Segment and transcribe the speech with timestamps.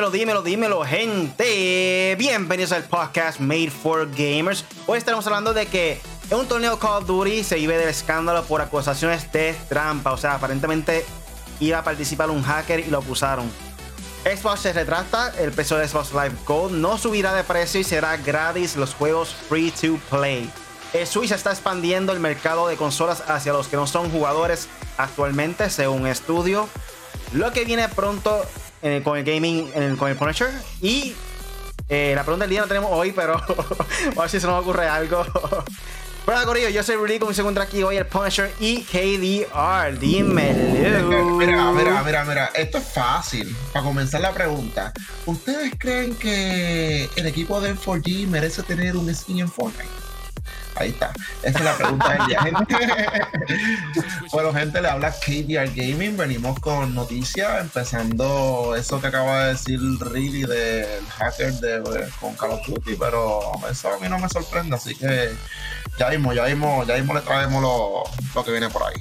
[0.00, 2.16] Dímelo, dímelo, dímelo, gente.
[2.18, 4.64] Bienvenidos al podcast Made for Gamers.
[4.86, 6.00] Hoy estaremos hablando de que
[6.30, 10.12] en un torneo Call of Duty se vive del escándalo por acusaciones de trampa.
[10.12, 11.04] O sea, aparentemente
[11.60, 13.50] iba a participar un hacker y lo acusaron.
[14.24, 18.16] Xbox se retracta, el precio de Xbox Live Gold no subirá de precio y será
[18.16, 20.50] gratis los juegos free to play.
[20.94, 25.68] El Switch está expandiendo el mercado de consolas hacia los que no son jugadores actualmente,
[25.68, 26.70] según estudio.
[27.34, 28.42] Lo que viene pronto
[29.04, 30.50] con el gaming, con el Punisher.
[30.80, 31.14] Y
[31.88, 33.34] eh, la pregunta del día no tenemos hoy, pero
[34.16, 35.26] a ver si se nos ocurre algo.
[36.26, 39.98] Hola Corillo, yo soy Rudy, como se encuentra aquí hoy el Punisher y KDR.
[39.98, 41.24] Dímelo.
[41.36, 43.56] Mira, mira, mira, mira, esto es fácil.
[43.72, 44.92] Para comenzar la pregunta,
[45.26, 49.88] ¿ustedes creen que el equipo de 4G merece tener un skin en Fortnite?
[50.76, 51.12] Ahí está.
[51.42, 52.76] Esa es la pregunta del día, gente.
[54.32, 56.16] bueno, gente, le habla KDR Gaming.
[56.16, 62.52] Venimos con noticias, empezando eso que acaba de decir Ridley del hacker de, con Call
[62.52, 65.30] of Duty, pero eso a mí no me sorprende, así que
[65.98, 68.04] ya mismo, ya mismo, ya mismo le traemos lo,
[68.34, 68.94] lo que viene por ahí.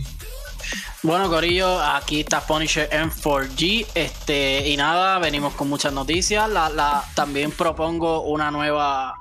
[1.01, 3.87] Bueno, Corillo, aquí está Punisher M4G.
[3.95, 6.49] Este, y nada, venimos con muchas noticias.
[6.49, 9.18] La, la, también propongo una nueva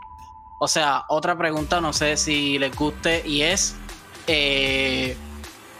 [0.58, 3.74] o sea, otra pregunta, no sé si les guste, y es:
[4.26, 5.16] eh,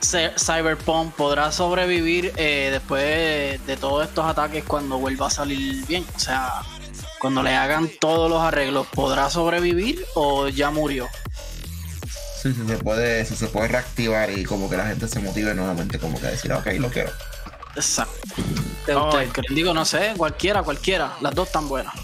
[0.01, 6.07] ¿Cyberpunk podrá sobrevivir eh, después de, todos estos ataques cuando vuelva a salir bien?
[6.17, 6.62] O sea,
[7.20, 11.09] cuando le hagan todos los arreglos, ¿podrá sobrevivir o ya murió?
[12.41, 15.55] Sí, sí se puede, sí se puede reactivar y como que la gente se motive
[15.55, 17.11] nuevamente, como que decir, ok, lo quiero.
[17.75, 18.13] Exacto.
[19.51, 21.17] Digo, no sé, cualquiera, cualquiera.
[21.20, 21.95] Las dos están buenas.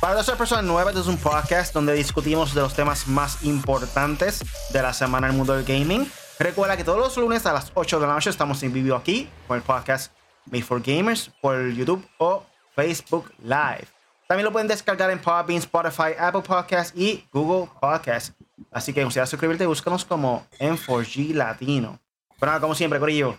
[0.00, 4.44] Para las personas nuevas, este es un podcast donde discutimos de los temas más importantes
[4.72, 6.08] de la semana en el mundo del gaming.
[6.38, 9.28] Recuerda que todos los lunes a las 8 de la noche estamos en vivo aquí
[9.48, 10.12] con el podcast
[10.46, 13.88] Made for Gamers por YouTube o Facebook Live.
[14.28, 18.32] También lo pueden descargar en Podbean, Spotify, Apple Podcasts y Google Podcasts.
[18.70, 21.98] Así que considera suscribirte y búscanos como M4G Latino.
[22.38, 23.36] Pero nada, como siempre, Corillo,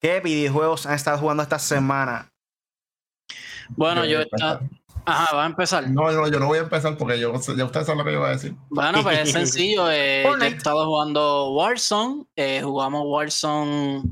[0.00, 2.30] ¿qué videojuegos han estado jugando esta semana?
[3.70, 4.60] Bueno, yo he estado...
[5.06, 5.88] Ajá, va a empezar.
[5.88, 8.18] No, no, yo no voy a empezar porque yo, ya ustedes saben lo que yo
[8.18, 8.56] voy a decir.
[8.68, 9.88] Bueno, pues es sencillo.
[9.88, 12.24] Eh, yo he estado jugando Warzone.
[12.34, 14.02] Eh, jugamos Warzone.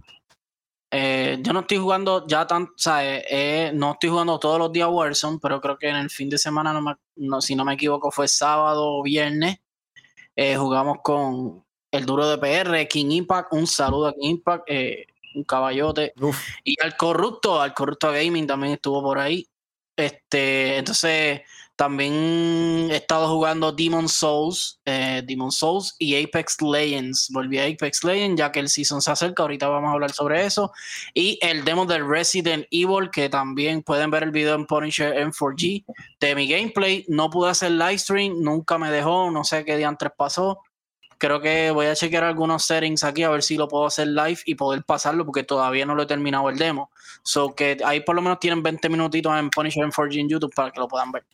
[0.93, 4.71] Eh, yo no estoy jugando ya tanto, o sea, eh, no estoy jugando todos los
[4.71, 7.75] días Warzone, pero creo que en el fin de semana, no, no si no me
[7.75, 9.57] equivoco, fue sábado o viernes.
[10.57, 13.53] jugamos con el duro de PR, King Impact.
[13.53, 14.69] Un saludo a King Impact,
[15.35, 16.15] un caballote.
[16.63, 19.49] Y al corrupto, al corrupto gaming también estuvo por ahí.
[19.97, 21.43] Este, entonces
[21.77, 27.31] también he estado jugando Demon Souls, eh, Demon Souls y Apex Legends.
[27.33, 29.43] Volví a Apex Legends ya que el season se acerca.
[29.43, 30.73] Ahorita vamos a hablar sobre eso.
[31.15, 35.85] Y el demo de Resident Evil, que también pueden ver el video en Punisher M4G
[36.21, 37.05] de mi gameplay.
[37.09, 40.61] No pude hacer live stream, nunca me dejó, no sé qué día antes pasó
[41.19, 44.39] creo que voy a chequear algunos settings aquí a ver si lo puedo hacer live
[44.47, 46.91] y poder pasarlo porque todavía no lo he terminado el demo.
[47.23, 50.71] So que ahí por lo menos tienen 20 minutitos en Punisher 4G en YouTube para
[50.71, 51.25] que lo puedan ver.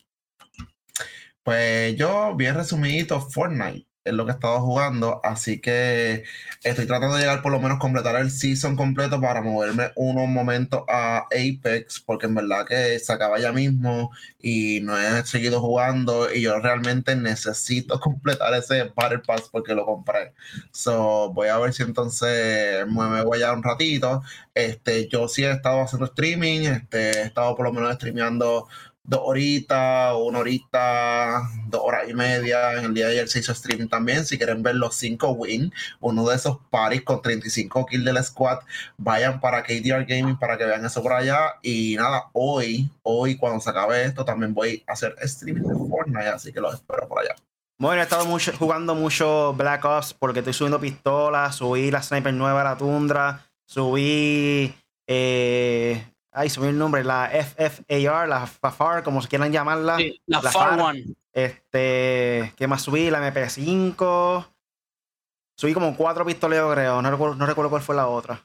[1.42, 6.24] Pues yo, bien resumidito, Fortnite es lo que he estado jugando, así que
[6.62, 10.82] estoy tratando de llegar por lo menos completar el season completo para moverme unos momentos
[10.88, 14.10] a Apex, porque en verdad que se acaba ya mismo
[14.40, 19.84] y no he seguido jugando y yo realmente necesito completar ese Battle Pass porque lo
[19.86, 20.32] compré.
[20.72, 24.22] So voy a ver si entonces me voy a un ratito.
[24.54, 28.68] Este, yo sí he estado haciendo streaming, este, he estado por lo menos streameando
[29.02, 32.74] dos horitas, una horita, dos horas y media.
[32.74, 34.24] En el día de ayer se hizo streaming también.
[34.24, 38.58] Si quieren ver los cinco win, uno de esos paris con 35 kills del squad,
[38.96, 41.56] vayan para KDR Gaming para que vean eso por allá.
[41.62, 46.28] Y nada, hoy, hoy cuando se acabe esto, también voy a hacer streaming de Fortnite,
[46.28, 47.34] así que los espero por allá.
[47.80, 48.26] Bueno, he estado
[48.58, 53.46] jugando mucho Black Ops porque estoy subiendo pistolas, subí la sniper nueva a la tundra,
[53.66, 54.74] subí
[55.06, 59.96] eh, Ay, subí el nombre, la FFAR, la FAFAR, como se quieran llamarla.
[59.96, 61.04] Sí, la, FAR One.
[61.32, 63.10] Este, ¿qué más subí?
[63.10, 64.46] La MP5.
[65.56, 67.02] Subí como cuatro pistoleos, creo.
[67.02, 68.44] No recuerdo, no recuerdo cuál fue la otra.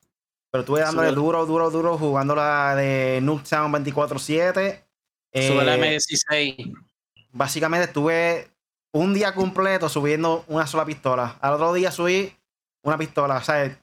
[0.52, 4.84] Pero estuve dándole duro, duro, duro, jugando la de Nuketown 24-7.
[5.34, 6.74] Sube la eh, M16.
[7.32, 8.50] Básicamente estuve
[8.94, 11.38] un día completo subiendo una sola pistola.
[11.40, 12.34] Al otro día subí
[12.82, 13.38] una pistola.
[13.38, 13.78] O sea,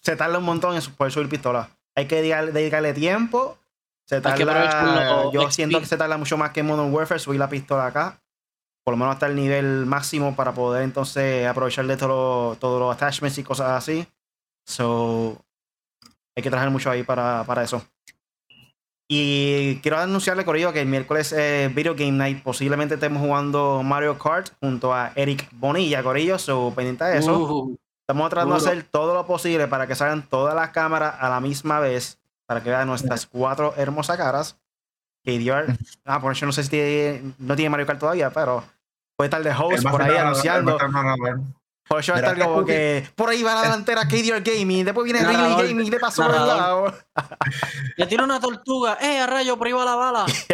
[0.00, 1.68] se tarda un montón en poder subir pistola
[2.00, 3.58] hay que dedicarle tiempo.
[4.06, 7.48] Se tarda, yo siento que se tarda mucho más que en Modern Warfare subir la
[7.48, 8.20] pistola acá.
[8.84, 13.38] Por lo menos hasta el nivel máximo para poder entonces aprovechar de todos los attachments
[13.38, 14.06] y cosas así.
[14.66, 15.36] So,
[16.36, 17.84] hay que trabajar mucho ahí para, para eso.
[19.08, 24.16] Y quiero anunciarle, Corillo, que el miércoles eh, Video Game Night posiblemente estemos jugando Mario
[24.18, 26.38] Kart junto a Eric Bonilla, Corillo.
[26.38, 27.38] So, pendiente de eso.
[27.38, 27.76] Uh,
[28.10, 31.40] Estamos tratando de hacer todo lo posible para que salgan todas las cámaras a la
[31.40, 32.18] misma vez.
[32.44, 34.56] Para que vean nuestras cuatro hermosas caras.
[35.24, 35.76] KDR.
[36.04, 38.64] Ah, por eso no sé si tiene, no tiene Mario Kart todavía, pero
[39.16, 40.76] puede estar de host por ahí anunciando.
[41.86, 44.84] Por eso va a estar como que por ahí va la delantera KDR Gaming.
[44.84, 46.94] Después viene Ridley Gaming de paso por el lado.
[47.96, 48.98] le tiro una tortuga.
[49.00, 50.26] ¡Eh, a rayo, por ahí va la bala!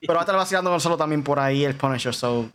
[0.00, 2.14] Pero va a estar vacilando con nosotros también por ahí el Punisher.
[2.14, 2.50] So,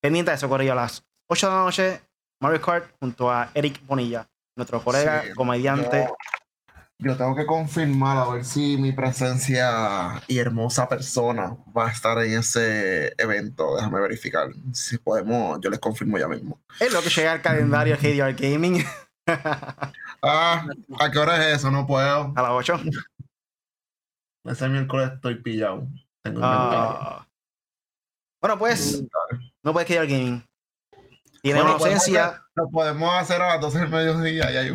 [0.00, 0.72] pendiente de eso, Corillo.
[0.72, 2.00] A las 8 de la noche,
[2.40, 4.26] Mario Kart junto a Eric Bonilla,
[4.56, 6.08] nuestro colega, Sí, comediante.
[6.98, 11.90] Yo, yo tengo que confirmar a ver si mi presencia y hermosa persona va a
[11.90, 13.76] estar en ese evento.
[13.76, 14.48] Déjame verificar.
[14.72, 16.62] Si podemos, yo les confirmo ya mismo.
[16.80, 18.84] Es lo que llega al calendario de KDR Gaming
[20.22, 20.66] Ah,
[20.98, 21.70] ¿a qué hora es eso?
[21.70, 22.32] No puedo.
[22.36, 22.80] a las 8.
[24.44, 25.86] Ese miércoles estoy pillado.
[26.22, 26.40] Tengo.
[26.42, 27.26] Ah.
[28.42, 29.02] Bueno, pues,
[29.62, 30.49] no puedes KDR Gaming.
[31.42, 32.26] Tiene Bueno, podemos ausencia.
[32.26, 34.74] hacer- Lo podemos hacer a las 12 del mediodía y ahí.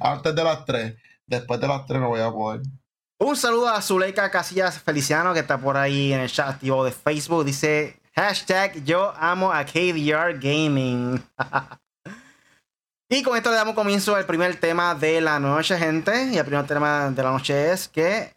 [0.00, 0.94] Antes de las 3.
[1.26, 2.60] Después de las 3 no voy a poder.
[3.18, 6.92] Un saludo a Zuleika Casillas Feliciano que está por ahí en el chat activo de
[6.92, 7.44] Facebook.
[7.44, 11.22] Dice hashtag yo amo a KDR Gaming.
[13.08, 16.24] y con esto le damos comienzo al primer tema de la noche, gente.
[16.32, 18.32] Y el primer tema de la noche es que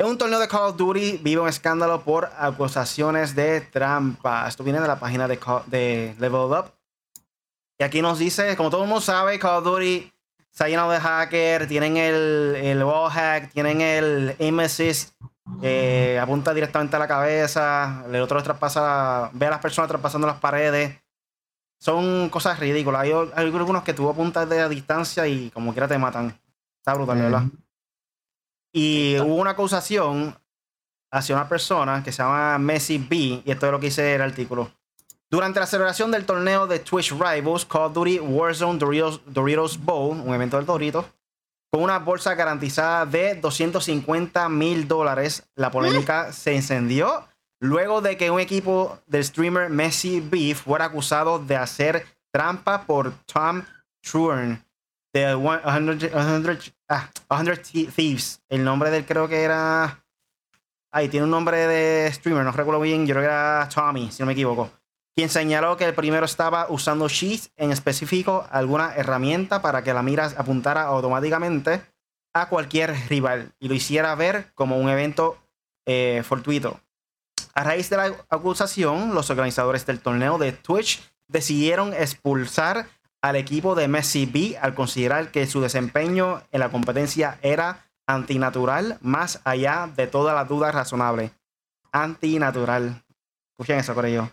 [0.00, 4.48] en un torneo de Call of Duty vive un escándalo por acusaciones de trampa.
[4.48, 6.72] Esto viene de la página de, Call- Level Up.
[7.78, 10.10] Y aquí nos dice, como todo el mundo sabe, Call of Duty
[10.50, 15.12] se ha llenado de hackers, tienen el, el hack, tienen el aim assist,
[15.62, 20.40] eh, apunta directamente a la cabeza, el otro traspasa, ve a las personas traspasando las
[20.40, 20.96] paredes.
[21.78, 23.02] Son cosas ridículas.
[23.02, 26.38] Hay, algunos que tú apuntas de distancia y como quiera te matan.
[26.78, 27.42] Está brutal, ¿verdad?
[28.72, 30.36] Y hubo una acusación
[31.10, 34.22] hacia una persona que se llama Messi B, y esto es lo que dice el
[34.22, 34.70] artículo.
[35.28, 40.18] Durante la celebración del torneo de Twitch Rivals Call of Duty Warzone Doritos, Doritos Bowl,
[40.18, 41.04] un evento del Dorito,
[41.70, 47.28] con una bolsa garantizada de 250 mil dólares, la polémica se encendió
[47.60, 53.12] luego de que un equipo del streamer Messi B fuera acusado de hacer trampa por
[53.26, 53.62] Tom
[54.02, 54.64] Truern
[55.12, 58.42] de 100, 100 ah, 100 Thieves.
[58.48, 60.04] El nombre del creo que era...
[60.92, 64.22] Ahí tiene un nombre de streamer, no recuerdo bien, yo creo que era Tommy, si
[64.22, 64.70] no me equivoco
[65.20, 70.02] quien señaló que el primero estaba usando cheats, en específico alguna herramienta para que la
[70.02, 71.82] mira apuntara automáticamente
[72.32, 75.36] a cualquier rival y lo hiciera ver como un evento
[75.84, 76.80] eh, fortuito.
[77.54, 82.86] A raíz de la acusación, los organizadores del torneo de Twitch decidieron expulsar
[83.22, 88.98] al equipo de Messi B al considerar que su desempeño en la competencia era antinatural
[89.00, 91.32] más allá de toda la duda razonable.
[91.92, 93.02] Antinatural.
[93.52, 94.30] Escuchen eso, por ello.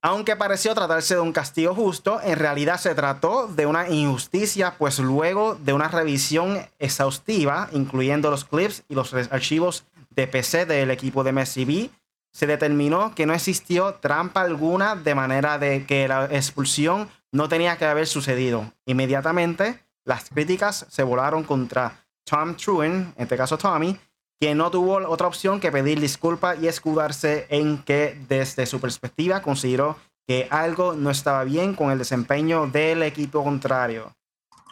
[0.00, 5.00] Aunque pareció tratarse de un castigo justo, en realidad se trató de una injusticia, pues
[5.00, 11.24] luego de una revisión exhaustiva, incluyendo los clips y los archivos de PC del equipo
[11.24, 11.90] de Messi B,
[12.32, 17.76] se determinó que no existió trampa alguna de manera de que la expulsión no tenía
[17.76, 18.72] que haber sucedido.
[18.86, 23.98] Inmediatamente, las críticas se volaron contra Tom Truen, en este caso Tommy,
[24.38, 29.42] quien no tuvo otra opción que pedir disculpas y escudarse en que desde su perspectiva
[29.42, 29.96] consideró
[30.28, 34.12] que algo no estaba bien con el desempeño del equipo contrario.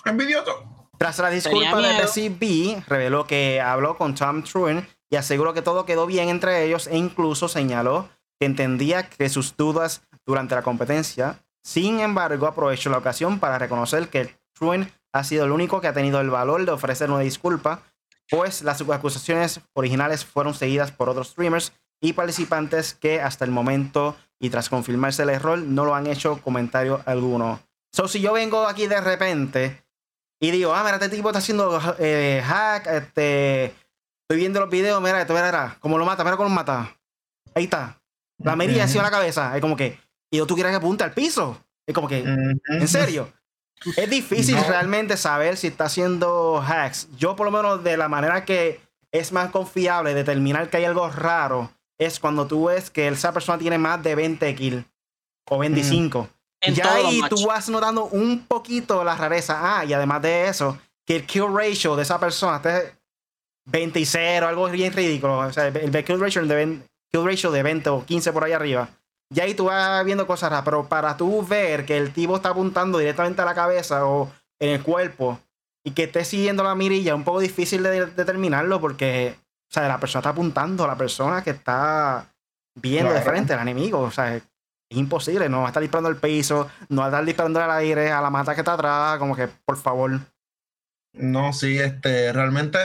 [0.05, 0.89] Envidioso.
[0.97, 2.01] Tras la disculpa de miedo.
[2.01, 6.65] Bessie B, reveló que habló con Tom Truen y aseguró que todo quedó bien entre
[6.65, 11.41] ellos e incluso señaló que entendía que sus dudas durante la competencia.
[11.63, 15.93] Sin embargo, aprovechó la ocasión para reconocer que Truen ha sido el único que ha
[15.93, 17.83] tenido el valor de ofrecer una disculpa,
[18.31, 24.17] pues las acusaciones originales fueron seguidas por otros streamers y participantes que hasta el momento
[24.41, 27.61] y tras confirmarse el error no lo han hecho comentario alguno.
[27.93, 29.85] So, si yo vengo aquí de repente
[30.41, 35.01] y digo, ah, mira, este tipo está haciendo eh, hack, este, estoy viendo los videos,
[35.01, 36.97] mira, esto, mira, mira, cómo lo mata, mira cómo lo mata.
[37.55, 38.01] Ahí está.
[38.39, 39.55] La mirilla encima de la cabeza.
[39.55, 40.01] Es como que,
[40.33, 41.63] y tú quieres que apunte al piso.
[41.87, 43.33] Es como que, ¿en serio?
[43.97, 44.65] Es difícil No.
[44.65, 47.09] realmente saber si está haciendo hacks.
[47.17, 51.09] Yo, por lo menos, de la manera que es más confiable determinar que hay algo
[51.11, 54.85] raro, es cuando tú ves que esa persona tiene más de 20 kills
[55.49, 56.29] o 25.
[56.61, 59.81] En ya ahí tú vas notando un poquito la rareza.
[59.81, 62.95] Ah, y además de eso, que el kill ratio de esa persona esté
[63.67, 65.39] 20 y 0, algo bien ridículo.
[65.41, 68.45] O sea, el, el kill, ratio de 20, kill ratio de 20 o 15 por
[68.45, 68.89] ahí arriba.
[69.35, 70.65] Y ahí tú vas viendo cosas raras.
[70.65, 74.71] Pero para tú ver que el tipo está apuntando directamente a la cabeza o en
[74.71, 75.41] el cuerpo
[75.85, 79.37] y que esté siguiendo la mirilla es un poco difícil de determinarlo porque,
[79.71, 82.27] o sea, la persona está apuntando a la persona que está
[82.75, 84.01] viendo de frente al enemigo.
[84.01, 84.43] O sea, es
[84.91, 85.49] imposible.
[85.49, 88.21] No va a estar disparando al piso, no va a estar disparando al aire, a
[88.21, 89.19] la mata que está atrás.
[89.19, 90.21] Como que, por favor.
[91.15, 92.79] No, sí, este, realmente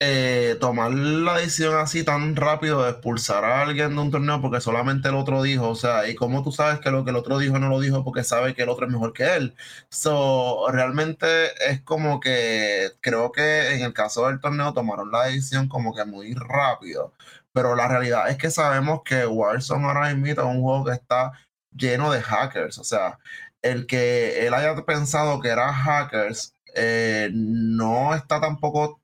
[0.00, 4.60] eh, tomar la decisión así tan rápido de expulsar a alguien de un torneo porque
[4.60, 7.38] solamente el otro dijo, o sea, y cómo tú sabes que lo que el otro
[7.38, 9.56] dijo no lo dijo porque sabe que el otro es mejor que él.
[9.90, 11.26] So, realmente
[11.70, 16.04] es como que creo que en el caso del torneo tomaron la decisión como que
[16.04, 17.14] muy rápido,
[17.52, 21.32] pero la realidad es que sabemos que Warzone ahora mismo es un juego que está
[21.72, 23.18] lleno de hackers, o sea,
[23.62, 29.00] el que él haya pensado que era hackers eh, no está tampoco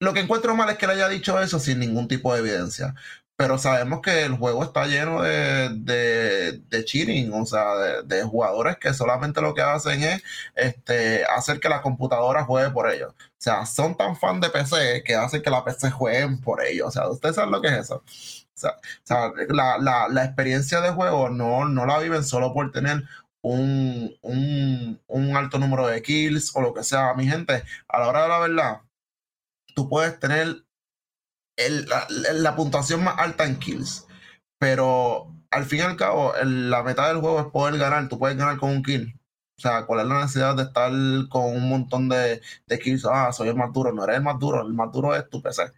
[0.00, 2.94] Lo que encuentro mal es que le haya dicho eso sin ningún tipo de evidencia.
[3.36, 8.94] Pero sabemos que el juego está lleno de, de, cheating, o sea, de, jugadores que
[8.94, 10.22] solamente lo que hacen es
[10.54, 13.12] este, hacer que la computadora juegue por ellos.
[13.12, 16.88] O sea, son tan fan de PC que hacen que la PC juegue por ellos.
[16.88, 17.96] O sea, ¿ustedes saben lo que es eso?
[17.96, 18.04] O
[19.02, 23.02] sea, la, la, la, experiencia de juego no, no la viven solo por tener
[23.42, 24.16] un,
[25.08, 27.14] un, alto número de kills o lo que sea.
[27.14, 28.80] Mi gente, a la hora de la verdad,
[29.74, 30.64] tú puedes tener
[31.56, 34.06] el, la, puntuación más alta en kills,
[34.58, 38.08] pero al fin y al cabo, la meta del juego es poder ganar.
[38.08, 39.18] Tú puedes ganar con un kill.
[39.58, 40.90] O sea, ¿cuál es la necesidad de estar
[41.28, 43.04] con un montón de, de kills?
[43.06, 43.92] Ah, soy el más duro.
[43.92, 44.62] No eres el más duro.
[44.62, 45.72] El más duro es tu PC.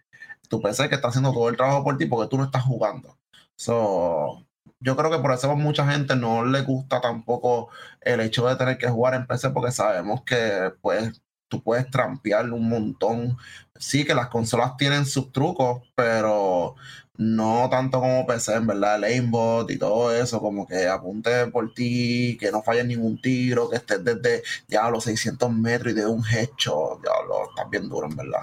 [0.49, 3.17] Tu PC que está haciendo todo el trabajo por ti porque tú no estás jugando.
[3.55, 4.45] So,
[4.79, 7.69] yo creo que por eso a mucha gente no le gusta tampoco
[8.01, 12.51] el hecho de tener que jugar en PC porque sabemos que pues tú puedes trampear
[12.51, 13.37] un montón.
[13.77, 16.75] Sí que las consolas tienen sus trucos, pero
[17.17, 21.73] no tanto como PC, en verdad, el aimbot y todo eso, como que apunte por
[21.73, 26.05] ti, que no falle ningún tiro, que estés desde ya los 600 metros y de
[26.05, 28.41] un hecho, ya lo estás bien duro, en verdad.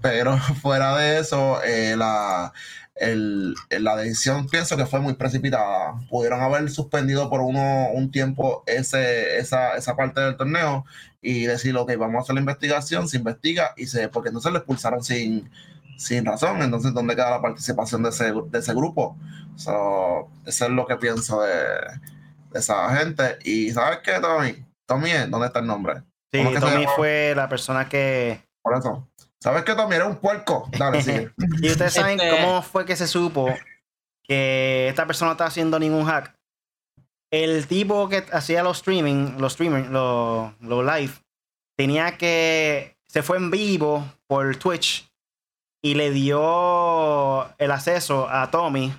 [0.00, 2.52] Pero fuera de eso, eh, la
[2.96, 5.94] el, la decisión pienso que fue muy precipitada.
[6.08, 10.84] Pudieron haber suspendido por uno, un tiempo ese, esa, esa parte del torneo
[11.20, 14.58] y decir, ok, vamos a hacer la investigación, se investiga y se, porque entonces lo
[14.58, 15.50] expulsaron sin,
[15.96, 16.62] sin razón.
[16.62, 19.16] Entonces, ¿dónde queda la participación de ese, de ese grupo?
[19.56, 23.38] eso es lo que pienso de, de, esa gente.
[23.44, 24.64] Y ¿sabes qué, Tommy?
[24.86, 26.02] Tommy, ¿dónde está el nombre?
[26.32, 28.40] Sí, Tommy fue la persona que...
[28.62, 29.06] Por eso
[29.44, 30.70] ¿Sabes que también era un puerco?
[30.78, 31.30] Dale, sigue.
[31.60, 33.54] y ustedes saben este cómo fue que se supo
[34.22, 36.34] que esta persona no estaba haciendo ningún hack.
[37.30, 41.12] El tipo que hacía los streaming, los streaming, los, live,
[41.76, 42.96] tenía que.
[43.06, 45.12] Se fue en vivo por Twitch
[45.82, 48.94] y le dio el acceso a Tommy.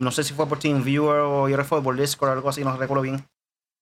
[0.00, 2.76] No sé si fue por TeamViewer o yo fue por Discord o algo así, no
[2.76, 3.24] recuerdo bien.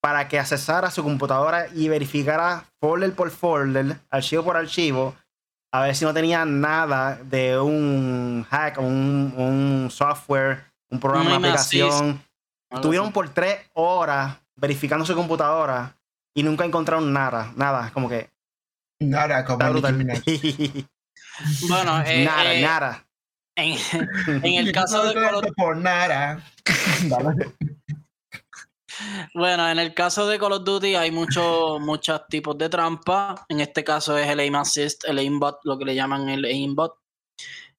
[0.02, 5.16] Para que accesara su computadora y verificara folder por folder, archivo por archivo,
[5.76, 11.36] a ver si no tenía nada de un hack, un, un software, un programa, una
[11.36, 12.22] aplicación.
[12.70, 15.94] Estuvieron por tres horas verificando su computadora
[16.34, 18.30] y nunca encontraron nada, nada, como que.
[19.00, 19.58] Nada, como
[21.68, 23.06] bueno, eh, nada, eh, nada.
[23.54, 23.76] En,
[24.44, 26.42] en, el caso de por nada.
[29.34, 33.46] Bueno, en el caso de Call of Duty hay muchos muchos tipos de trampa.
[33.48, 36.94] En este caso es el aim assist, el aimbot, lo que le llaman el aimbot.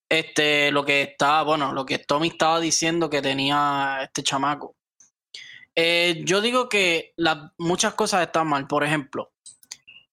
[0.09, 4.75] Este, lo que está, bueno, lo que Tommy estaba diciendo que tenía este chamaco.
[5.75, 7.13] Eh, yo digo que
[7.57, 8.67] muchas cosas están mal.
[8.67, 9.31] Por ejemplo,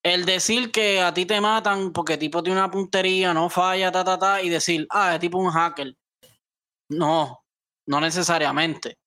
[0.03, 4.05] el decir que a ti te matan porque tipo tiene una puntería, no falla, ta,
[4.05, 5.97] ta, ta, y decir, ah, es tipo un hacker.
[6.91, 7.45] No,
[7.87, 8.99] no necesariamente.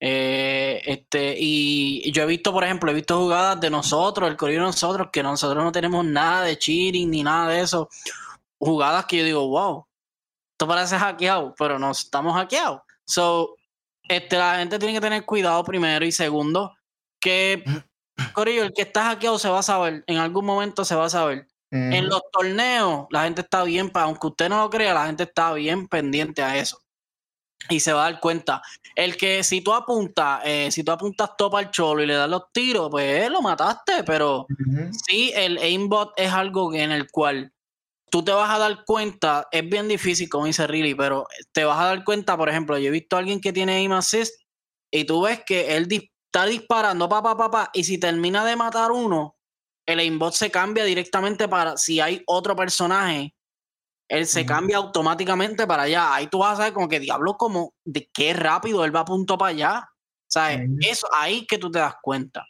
[0.00, 4.60] Eh, este, y yo he visto, por ejemplo, he visto jugadas de nosotros, el corrido
[4.60, 7.88] de nosotros, que nosotros no tenemos nada de cheating ni nada de eso.
[8.58, 9.86] Jugadas que yo digo, wow,
[10.52, 12.82] esto parece hackeado, pero no estamos hackeados.
[13.04, 13.56] So,
[14.08, 16.76] este, la gente tiene que tener cuidado primero y segundo,
[17.20, 17.64] que
[18.32, 21.10] Corillo, el que está hackeado se va a saber, en algún momento se va a
[21.10, 21.48] saber.
[21.70, 25.52] En los torneos, la gente está bien, aunque usted no lo crea, la gente está
[25.54, 26.83] bien pendiente a eso
[27.68, 28.62] y se va a dar cuenta.
[28.94, 32.28] El que si tú apuntas, eh, si tú apuntas topa al cholo y le das
[32.28, 34.46] los tiros, pues lo mataste, pero
[35.06, 37.52] sí, el aimbot es algo en el cual
[38.10, 41.80] tú te vas a dar cuenta, es bien difícil, como dice Riley, pero te vas
[41.80, 44.40] a dar cuenta, por ejemplo, yo he visto a alguien que tiene aim assist
[44.92, 49.36] y tú ves que él está disparando, papá, papá, y si termina de matar uno,
[49.86, 53.33] el aimbot se cambia directamente para si hay otro personaje
[54.08, 56.14] él se cambia automáticamente para allá.
[56.14, 59.04] Ahí tú vas a saber como que diablo, como de qué rápido él va a
[59.04, 59.88] punto para allá.
[60.26, 60.68] ¿Sabes?
[60.80, 62.44] Eso ahí que tú te das cuenta.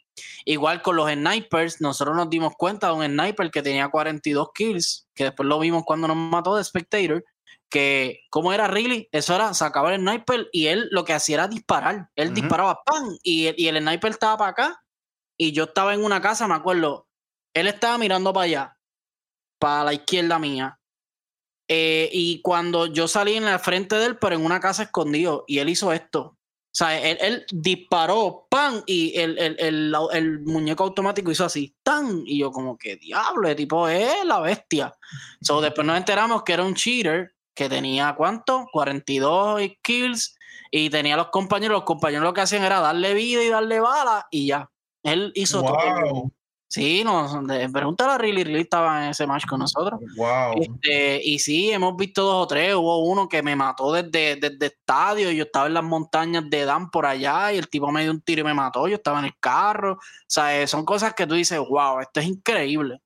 [0.44, 5.08] Igual con los snipers, nosotros nos dimos cuenta de un sniper que tenía 42 kills,
[5.14, 7.24] que después lo vimos cuando nos mató de Spectator,
[7.68, 11.48] que como era really, eso era sacar el sniper y él lo que hacía era
[11.48, 12.08] disparar.
[12.14, 13.16] Él disparaba ¡pam!
[13.22, 14.82] Y, y, el sniper estaba para acá
[15.36, 17.08] y yo estaba en una casa, me acuerdo,
[17.52, 18.78] él estaba mirando para allá,
[19.58, 20.78] para la izquierda mía.
[21.68, 25.44] Eh, y cuando yo salí en la frente de él, pero en una casa escondido,
[25.46, 26.36] y él hizo esto.
[26.74, 28.82] O sea, él, disparó, ¡pam!
[28.84, 32.24] Y el, el, muñeco automático hizo así, ¡tan!
[32.26, 34.92] Y yo como que, diablo, el tipo es la bestia.
[35.40, 38.66] So, después nos enteramos que era un cheater que tenía cuánto?
[38.72, 40.36] 42 kills
[40.70, 44.26] y tenía los compañeros, los compañeros lo que hacían era darle vida y darle bala
[44.32, 44.68] y ya.
[45.04, 46.32] Él hizo todo.
[46.74, 47.32] Sí, nos,
[47.72, 50.00] pregúntale a Riley, Riley estaba en ese match con nosotros.
[50.16, 50.60] Wow.
[50.60, 52.74] Este, y sí, hemos visto dos o tres.
[52.74, 55.30] Hubo uno que me mató desde, desde estadio.
[55.30, 58.20] Yo estaba en las montañas de Dan por allá y el tipo me dio un
[58.22, 58.88] tiro y me mató.
[58.88, 59.92] Yo estaba en el carro.
[59.92, 63.00] O sea, eh, son cosas que tú dices, wow, esto es increíble.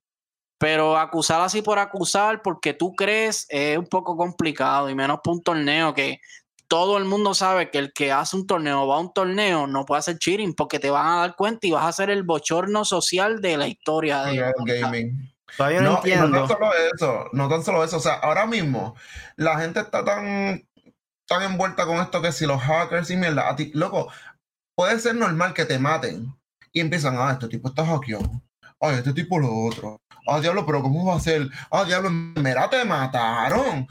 [0.56, 5.34] Pero acusar así por acusar, porque tú crees, es un poco complicado y menos por
[5.34, 6.20] un torneo que
[6.68, 9.84] todo el mundo sabe que el que hace un torneo va a un torneo no
[9.84, 12.84] puede hacer cheating porque te van a dar cuenta y vas a ser el bochorno
[12.84, 15.32] social de la historia de gaming.
[15.56, 16.28] Todavía no, entiendo.
[16.28, 17.96] no tan solo eso, no tan solo eso.
[17.96, 18.94] O sea, ahora mismo
[19.36, 20.68] la gente está tan,
[21.26, 24.12] tan envuelta con esto que si los hackers y mierda, a ti, loco,
[24.76, 26.34] puede ser normal que te maten
[26.70, 28.42] y empiezan, ah, este tipo está hackeado.
[28.78, 31.48] Ay, este tipo lo otro ah, diablo, pero ¿cómo va a ser?
[31.70, 33.86] Ah, diablo, mira, te mataron.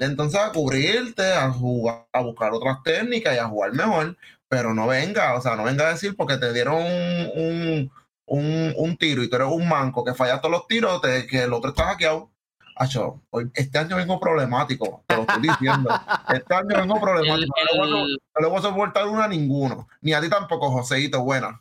[0.00, 4.16] Entonces a cubrirte, a jugar, a buscar otras técnicas y a jugar mejor,
[4.48, 7.90] pero no venga, o sea, no venga a decir porque te dieron un,
[8.26, 11.52] un, un, tiro y tú eres un manco que falla todos los tiros, que el
[11.52, 12.30] otro está hackeado.
[12.76, 13.20] Acho,
[13.54, 15.90] este año vengo problemático, te lo estoy diciendo.
[16.34, 17.52] Este año vengo problemático.
[17.84, 18.06] No
[18.40, 19.86] le voy a soportar una a ninguno.
[20.00, 21.60] Ni a ti tampoco, Joseito, buena.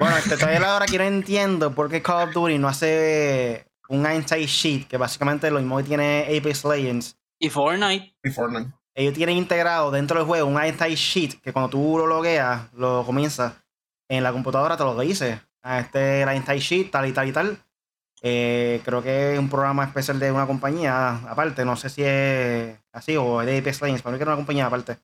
[0.00, 4.10] Bueno, este, todavía ahora que no entiendo por qué Call of Duty no hace un
[4.10, 7.18] inside sheet, que básicamente lo mismo que tiene Apex Legends.
[7.38, 8.16] Y Fortnite.
[8.24, 8.72] Y Fortnite.
[8.94, 13.04] Ellos tienen integrado dentro del juego un inside sheet que cuando tú lo logueas, lo
[13.04, 13.54] comienzas
[14.08, 15.40] en la computadora, te lo dice.
[15.62, 17.58] Ah, este era inside sheet, tal y tal y tal.
[18.22, 22.78] Eh, creo que es un programa especial de una compañía aparte, no sé si es
[22.92, 24.98] así o es de Apex Legends, pero que es una compañía aparte.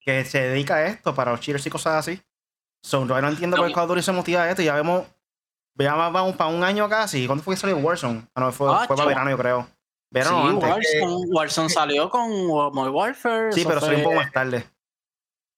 [0.00, 2.22] Que se dedica a esto para los cheaters y cosas así.
[2.82, 4.62] So, no entiendo por qué Call of Duty se motiva a esto.
[4.62, 5.06] Ya vemos,
[5.76, 7.26] ya vamos para un año casi.
[7.26, 8.26] ¿Cuándo fue que salió Warzone?
[8.34, 9.68] Ah, no, fue, fue para verano, yo creo.
[10.10, 13.52] Verano sí, Warzone, Warzone, salió con Modern Warfare.
[13.52, 14.64] Sí, pero salió un poco más tarde.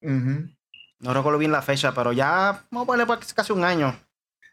[0.00, 3.94] No recuerdo bien la fecha, pero ya vamos a ponerle casi un año.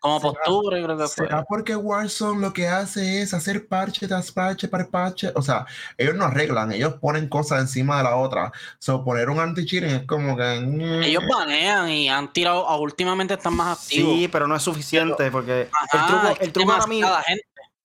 [0.04, 1.28] Como por octubre, creo que fue.
[1.28, 5.32] ¿Será porque Warzone lo que hace es hacer parche tras parche para parche?
[5.34, 5.66] O sea,
[5.98, 8.52] ellos no arreglan, ellos ponen cosas encima de la otra.
[8.80, 10.60] So, poner un anti-cheating es como que.
[10.60, 11.04] Mm.
[11.04, 14.14] Ellos banean y han tirado, últimamente están más activos.
[14.14, 17.10] Sí, pero no es suficiente porque el truco, el truco ahora mismo.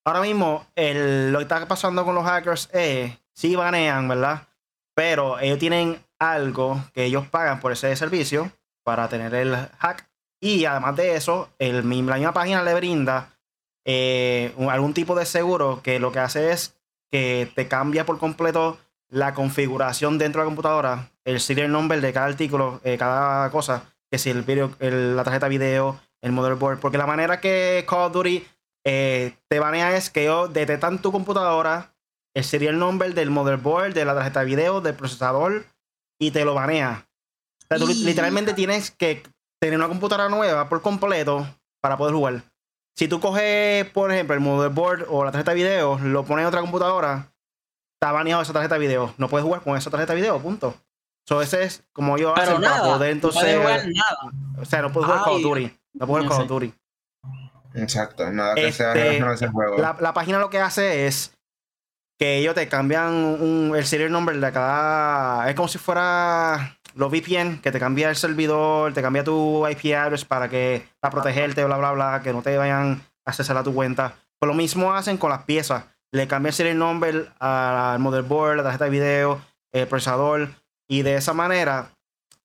[0.04, 4.42] Ahora mismo, el, lo que está pasando con los hackers es, sí banean, ¿verdad?
[4.96, 8.50] Pero ellos tienen algo que ellos pagan por ese servicio
[8.82, 10.07] para tener el hack
[10.40, 11.82] y además de eso, el, la
[12.16, 13.34] misma página le brinda
[13.84, 16.76] eh, algún tipo de seguro que lo que hace es
[17.10, 22.12] que te cambia por completo la configuración dentro de la computadora, el serial number de
[22.12, 26.98] cada artículo, eh, cada cosa, que si el video, la tarjeta video, el motherboard, porque
[26.98, 28.46] la manera que Call of Duty
[28.84, 31.94] eh, te banea es que ellos detectan tu computadora,
[32.34, 35.64] el serial number del motherboard, de la tarjeta de video, del procesador,
[36.18, 37.08] y te lo banea.
[37.64, 39.22] O sea, tú literalmente tienes que
[39.60, 41.46] tener una computadora nueva por completo
[41.80, 42.42] para poder jugar.
[42.96, 46.48] Si tú coges, por ejemplo, el motherboard o la tarjeta de video, lo pones en
[46.48, 47.32] otra computadora,
[47.94, 49.14] está baneado esa tarjeta de video.
[49.18, 50.74] No puedes jugar con esa tarjeta de video, punto.
[51.28, 53.54] So, ese es como yo nada, para poder entonces.
[53.54, 54.32] No jugar nada.
[54.60, 55.78] O sea, no puedes jugar Call of Duty.
[55.94, 56.74] No puedes jugar Call of Duty.
[57.74, 59.78] Exacto, nada que sea este, ese juego.
[59.78, 61.37] La, la, página lo que hace es
[62.18, 65.48] que ellos te cambian el serial number de cada.
[65.48, 69.94] Es como si fuera los VPN, que te cambia el servidor, te cambia tu IP
[69.94, 73.62] address para que para protegerte, bla, bla, bla, que no te vayan a accesar a
[73.62, 74.16] tu cuenta.
[74.38, 75.84] Pues lo mismo hacen con las piezas.
[76.10, 79.40] Le cambian el serial number al motherboard, la tarjeta de video,
[79.72, 80.48] el procesador.
[80.88, 81.90] Y de esa manera,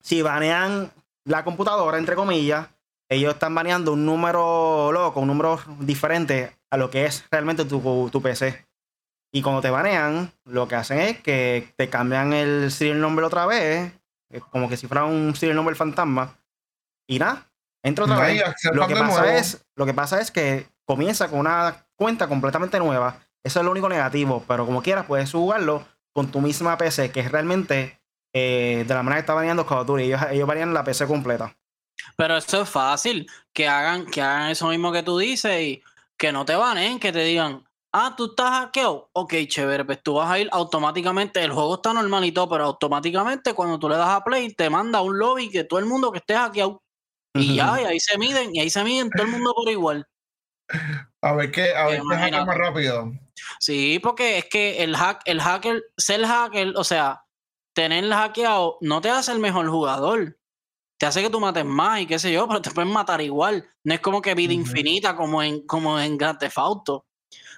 [0.01, 0.91] si banean
[1.25, 2.67] la computadora, entre comillas,
[3.09, 8.09] ellos están baneando un número loco, un número diferente a lo que es realmente tu,
[8.11, 8.65] tu PC.
[9.33, 13.45] Y cuando te banean, lo que hacen es que te cambian el serial number otra
[13.47, 13.91] vez
[14.41, 16.37] como que si fuera un serial number fantasma.
[17.07, 17.51] Y nada,
[17.83, 18.43] entra otra vez.
[18.73, 23.19] Lo que, pasa es, lo que pasa es que comienza con una cuenta completamente nueva.
[23.43, 27.19] Eso es lo único negativo, pero como quieras puedes jugarlo con tu misma PC, que
[27.19, 27.99] es realmente
[28.33, 30.03] eh, de la manera que está variando Call of Duty.
[30.03, 31.55] Ellos, ellos varían la PC completa.
[32.15, 35.83] Pero eso es fácil, que hagan, que hagan eso mismo que tú dices y
[36.17, 39.09] que no te banen, que te digan, ah, tú estás hackeado.
[39.13, 41.41] Ok, chévere, pues tú vas a ir automáticamente.
[41.43, 45.17] El juego está normalito, pero automáticamente cuando tú le das a play, te manda un
[45.17, 46.81] lobby que todo el mundo que esté hackeado.
[47.35, 50.05] Y ya, y ahí se miden, y ahí se miden todo el mundo por igual.
[51.21, 53.11] A ver qué, a ver qué más rápido.
[53.59, 57.25] Sí, porque es que el hack, el hacker, ser hacker, o sea,
[57.73, 60.37] tener hackeado no te hace el mejor jugador.
[60.99, 63.67] Te hace que tú mates más y qué sé yo, pero te pueden matar igual.
[63.83, 67.07] No es como que vida infinita como en, como en Grand Theft Auto.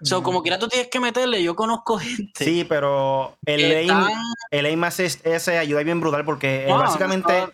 [0.01, 2.43] O sea, como quiera tú tienes que meterle, yo conozco gente.
[2.43, 4.07] Sí, pero el aim,
[4.51, 7.47] el aim assist ese ayuda bien brutal porque básicamente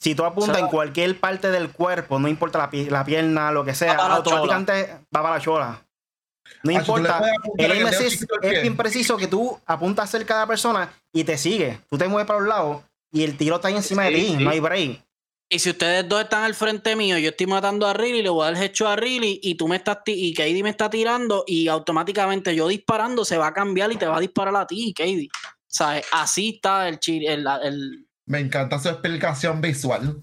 [0.00, 3.74] si tú apuntas en cualquier parte del cuerpo, no importa la, la pierna, lo que
[3.74, 5.82] sea, automáticamente va para la chola.
[6.62, 7.20] No importa.
[7.56, 11.36] El aim assist es bien preciso que tú apuntas cerca de la persona y te
[11.36, 11.80] sigue.
[11.90, 12.82] Tú te mueves para un lado
[13.12, 15.02] y el tiro está ahí encima de ti, no hay break.
[15.50, 18.42] Y si ustedes dos están al frente mío, yo estoy matando a Riley, le voy
[18.42, 21.44] a dar el hecho a Riley y tú me estás y Katie me está tirando
[21.46, 24.92] y automáticamente yo disparando se va a cambiar y te va a disparar a ti,
[24.94, 25.30] Katie.
[25.66, 26.04] ¿Sabes?
[26.12, 28.06] Así está el, el, el...
[28.26, 30.22] Me encanta su explicación visual.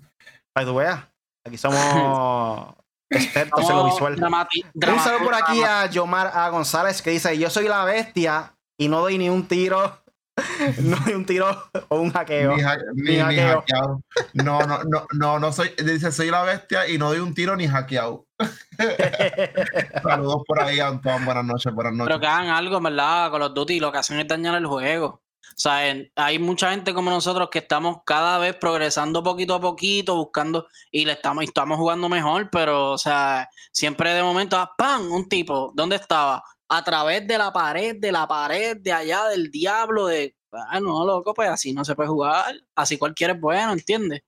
[0.53, 1.03] Para que tú veas.
[1.43, 2.75] Aquí somos
[3.09, 4.13] expertos en lo visual.
[4.13, 6.49] Un saludo por aquí a Yomar A.
[6.49, 10.04] González que dice: Yo soy la bestia y no doy ni un tiro
[10.81, 11.47] no hay un tiro
[11.89, 12.55] o un hackeo.
[12.93, 14.01] Ni, hackeado.
[14.33, 15.71] No, no, no, no, no soy.
[15.77, 18.25] Dice, soy la bestia y no doy un tiro ni hackeado.
[20.03, 21.25] Saludos por ahí, Antoine.
[21.25, 22.07] Buenas noches, buenas noches.
[22.09, 23.31] Pero que hagan algo, ¿verdad?
[23.31, 25.21] Con los Duty lo que hacen es dañar el juego.
[25.55, 30.15] O sea, hay mucha gente como nosotros que estamos cada vez progresando poquito a poquito,
[30.17, 35.09] buscando y le estamos, estamos jugando mejor, pero, o sea, siempre de momento, ah, ¡pam!
[35.09, 36.43] Un tipo, ¿dónde estaba?
[36.67, 41.05] A través de la pared, de la pared, de allá del diablo, de, ah, no,
[41.05, 44.21] loco, pues así no se puede jugar, así cualquiera es bueno, ¿entiendes?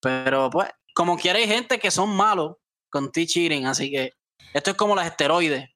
[0.00, 2.56] Pero pues, como quiera hay gente que son malos
[2.90, 4.12] con T-cheating, así que
[4.52, 5.68] esto es como los esteroides.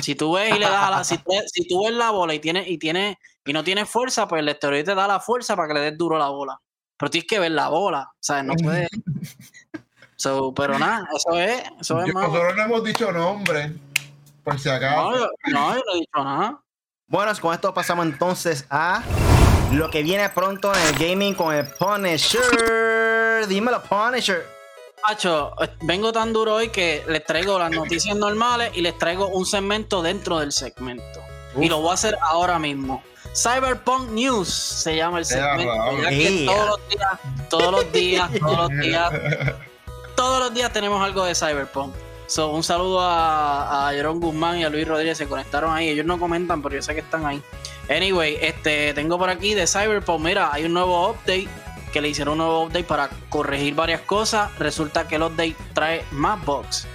[0.00, 2.68] Si tú ves y le das a la, si, tú, ves la bola y tiene,
[2.68, 5.74] y tiene, y no tiene fuerza, pues el esteroide te da la fuerza para que
[5.74, 6.60] le des duro la bola.
[6.96, 8.44] Pero tienes que ver la bola, ¿sabes?
[8.44, 8.88] No puedes.
[10.56, 13.72] pero nada, eso es, eso es Nosotros no hemos dicho nombre.
[14.44, 15.10] Por si acaso.
[15.10, 15.16] No,
[15.50, 16.60] no, yo no he dicho nada.
[17.06, 19.02] Bueno, con esto pasamos entonces a
[19.72, 23.46] lo que viene pronto en el gaming con el Punisher.
[23.48, 24.46] Dímelo, Punisher.
[25.06, 29.44] Pacho, vengo tan duro hoy que les traigo las noticias normales y les traigo un
[29.44, 31.20] segmento dentro del segmento.
[31.60, 33.02] Y lo voy a hacer ahora mismo.
[33.34, 35.72] Cyberpunk News se llama el segmento.
[36.46, 39.12] todos los días, todos los días, todos los días,
[40.16, 41.94] todos los días tenemos algo de Cyberpunk.
[42.26, 45.88] So, un saludo a, a Jerón Guzmán y a Luis Rodríguez, se conectaron ahí.
[45.88, 47.42] Ellos no comentan, pero yo sé que están ahí.
[47.88, 51.48] Anyway, este, tengo por aquí de Cyberpunk, mira, hay un nuevo update
[51.92, 54.50] que le hicieron un nuevo update para corregir varias cosas.
[54.58, 56.88] Resulta que el update trae más bugs.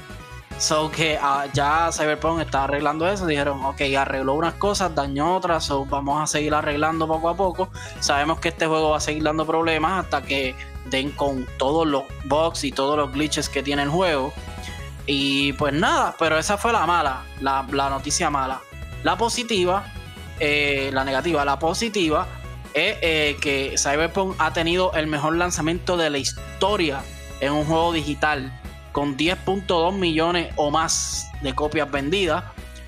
[0.57, 3.25] So que ah, ya Cyberpunk está arreglando eso.
[3.25, 5.63] Dijeron, ok, arregló unas cosas, dañó otras.
[5.63, 7.69] So vamos a seguir arreglando poco a poco.
[8.01, 10.53] Sabemos que este juego va a seguir dando problemas hasta que
[10.89, 14.33] den con todos los bugs y todos los glitches que tiene el juego.
[15.11, 18.61] Y pues nada, pero esa fue la mala, la, noticia mala.
[19.01, 19.91] La positiva,
[20.39, 22.27] eh, la negativa, la positiva
[22.75, 27.01] es eh, que Cyberpunk ha tenido el mejor lanzamiento de la historia
[27.39, 28.53] en un juego digital
[28.91, 32.43] con 10.2 millones o más de copias vendidas.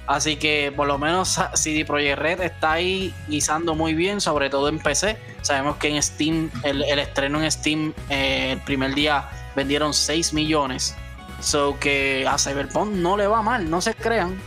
[0.05, 4.69] Así que por lo menos CD Projekt Red está ahí guisando muy bien, sobre todo
[4.69, 5.17] en PC.
[5.41, 10.95] Sabemos que en Steam, el, estreno en Steam, eh, el primer día vendieron 6 millones.
[11.41, 14.39] So que a Cyberpunk no le va mal, no se crean.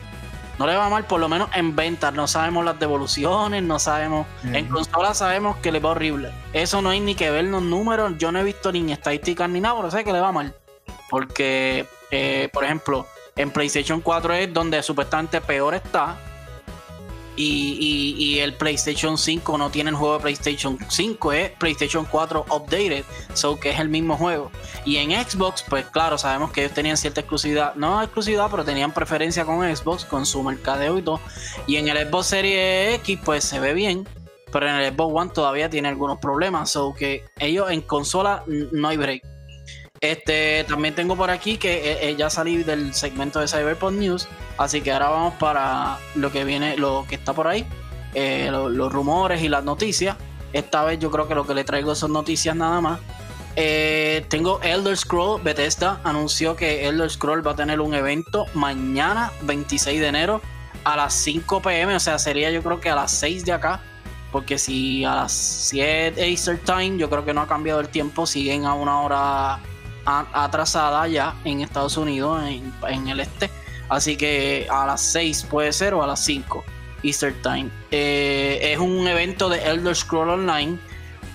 [0.59, 2.15] No le va mal, por lo menos en ventas.
[2.15, 4.27] No sabemos las devoluciones, no sabemos.
[4.45, 6.31] En consola sabemos que le va horrible.
[6.53, 8.13] Eso no hay ni que ver los números.
[8.19, 10.55] Yo no he visto ni estadísticas ni nada, pero sé que le va mal.
[11.11, 16.17] Porque, eh, por ejemplo, en PlayStation 4 es donde supuestamente peor está.
[17.37, 23.05] Y, el PlayStation 5 no tiene el juego de PlayStation 5, es PlayStation 4 Updated,
[23.33, 24.51] so que es el mismo juego.
[24.85, 28.93] Y en Xbox, pues claro, sabemos que ellos tenían cierta exclusividad, no exclusividad, pero tenían
[28.93, 31.21] preferencia con Xbox, con su mercadeo y todo.
[31.67, 34.07] Y en el Xbox Series X, pues se ve bien,
[34.53, 38.89] pero en el Xbox One todavía tiene algunos problemas, so que ellos en consola no
[38.89, 39.34] hay break.
[40.05, 44.29] Este, también tengo por aquí que eh, eh, ya salí del segmento de Cyberpunk News,
[44.59, 47.67] así que ahora vamos para lo que viene, lo que está por ahí,
[48.13, 50.19] eh, los rumores y las noticias.
[50.53, 53.01] Esta vez yo creo que lo que le traigo son noticias nada más.
[54.29, 60.01] tengo Elder Scroll, Bethesda anunció que Elder Scroll va a tener un evento mañana 26
[60.01, 60.43] de enero
[60.85, 63.81] a las 5 pm, o sea, sería yo creo que a las 6 de acá,
[64.33, 68.27] porque si a las 7 Easter Time, yo creo que no ha cambiado el tiempo,
[68.27, 69.61] siguen a una hora
[70.05, 72.43] atrasada ya en Estados Unidos,
[72.89, 73.51] en, el este.
[73.89, 76.65] Así que a las 6 puede ser o a las 5
[77.03, 77.71] Easter Time.
[77.91, 80.79] Eh, es un evento de Elder Scroll Online.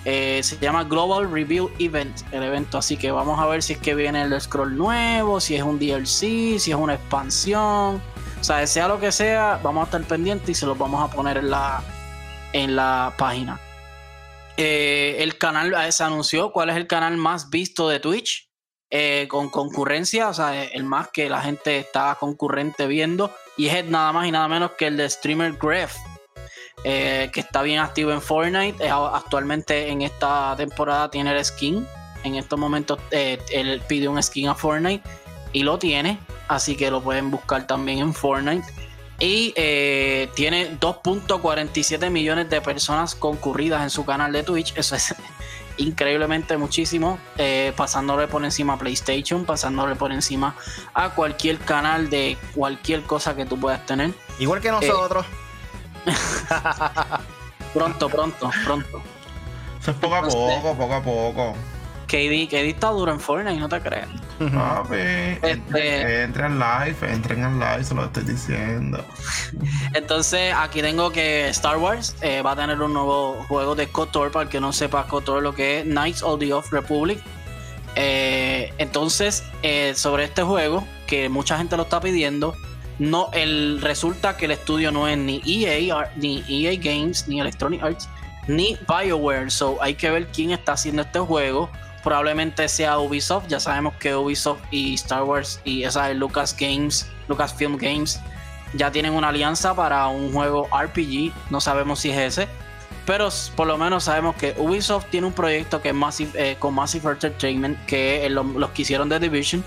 [0.04, 2.78] Eh, se llama Global Review Event, el evento.
[2.78, 5.78] Así que vamos a ver si es que viene el Scroll nuevo, si es un
[5.78, 8.02] DLC, si es una expansión.
[8.40, 11.14] O sea, sea lo que sea, vamos a estar pendientes y se los vamos a
[11.14, 11.82] poner en la,
[12.52, 13.60] en la página.
[14.56, 18.49] Eh, el canal eh, se anunció cuál es el canal más visto de Twitch.
[18.92, 23.32] Eh, con concurrencia, o sea, el más que la gente está concurrente viendo.
[23.56, 25.96] Y es nada más y nada menos que el de Streamer Gref,
[26.82, 28.88] que está bien activo en Fortnite.
[28.88, 31.86] actualmente en esta temporada tiene el skin.
[32.24, 35.06] En estos momentos él pide un skin a Fortnite
[35.52, 36.18] y lo tiene.
[36.48, 38.66] Así que lo pueden buscar también en Fortnite.
[39.20, 44.72] Y eh, tiene 2.47 millones de personas concurridas en su canal de Twitch.
[44.76, 45.14] Eso es
[45.80, 47.18] increíblemente muchísimo.
[47.36, 50.54] Eh, pasándole por encima a PlayStation, pasándole por encima
[50.94, 54.12] a cualquier canal de cualquier cosa que tú puedas tener.
[54.38, 55.26] Igual que nosotros.
[57.74, 59.02] pronto, pronto, pronto.
[59.80, 61.54] Eso es poco a poco, poco a poco.
[62.06, 64.08] KD, KD está duro en Fortnite, no te creas.
[64.48, 64.96] Papi,
[65.42, 69.04] este, entren live, entren en live, se lo estoy diciendo.
[69.92, 74.32] Entonces, aquí tengo que Star Wars eh, va a tener un nuevo juego de KOTOR,
[74.32, 77.20] para el que no sepa KOTOR lo que es Knights of the Off Republic.
[77.96, 82.54] Eh, entonces, eh, sobre este juego, que mucha gente lo está pidiendo,
[82.98, 87.82] no, el, resulta que el estudio no es ni EA, ni EA Games, ni Electronic
[87.82, 88.08] Arts,
[88.48, 89.50] ni BioWare.
[89.50, 91.70] So hay que ver quién está haciendo este juego
[92.02, 93.48] probablemente sea Ubisoft.
[93.48, 98.20] Ya sabemos que Ubisoft y Star Wars y esa Lucas Games, Lucasfilm Games,
[98.74, 101.32] ya tienen una alianza para un juego RPG.
[101.50, 102.48] No sabemos si es ese.
[103.06, 106.74] Pero por lo menos sabemos que Ubisoft tiene un proyecto que es Massive, eh, con
[106.74, 109.64] Massive Entertainment, que los que hicieron The Division.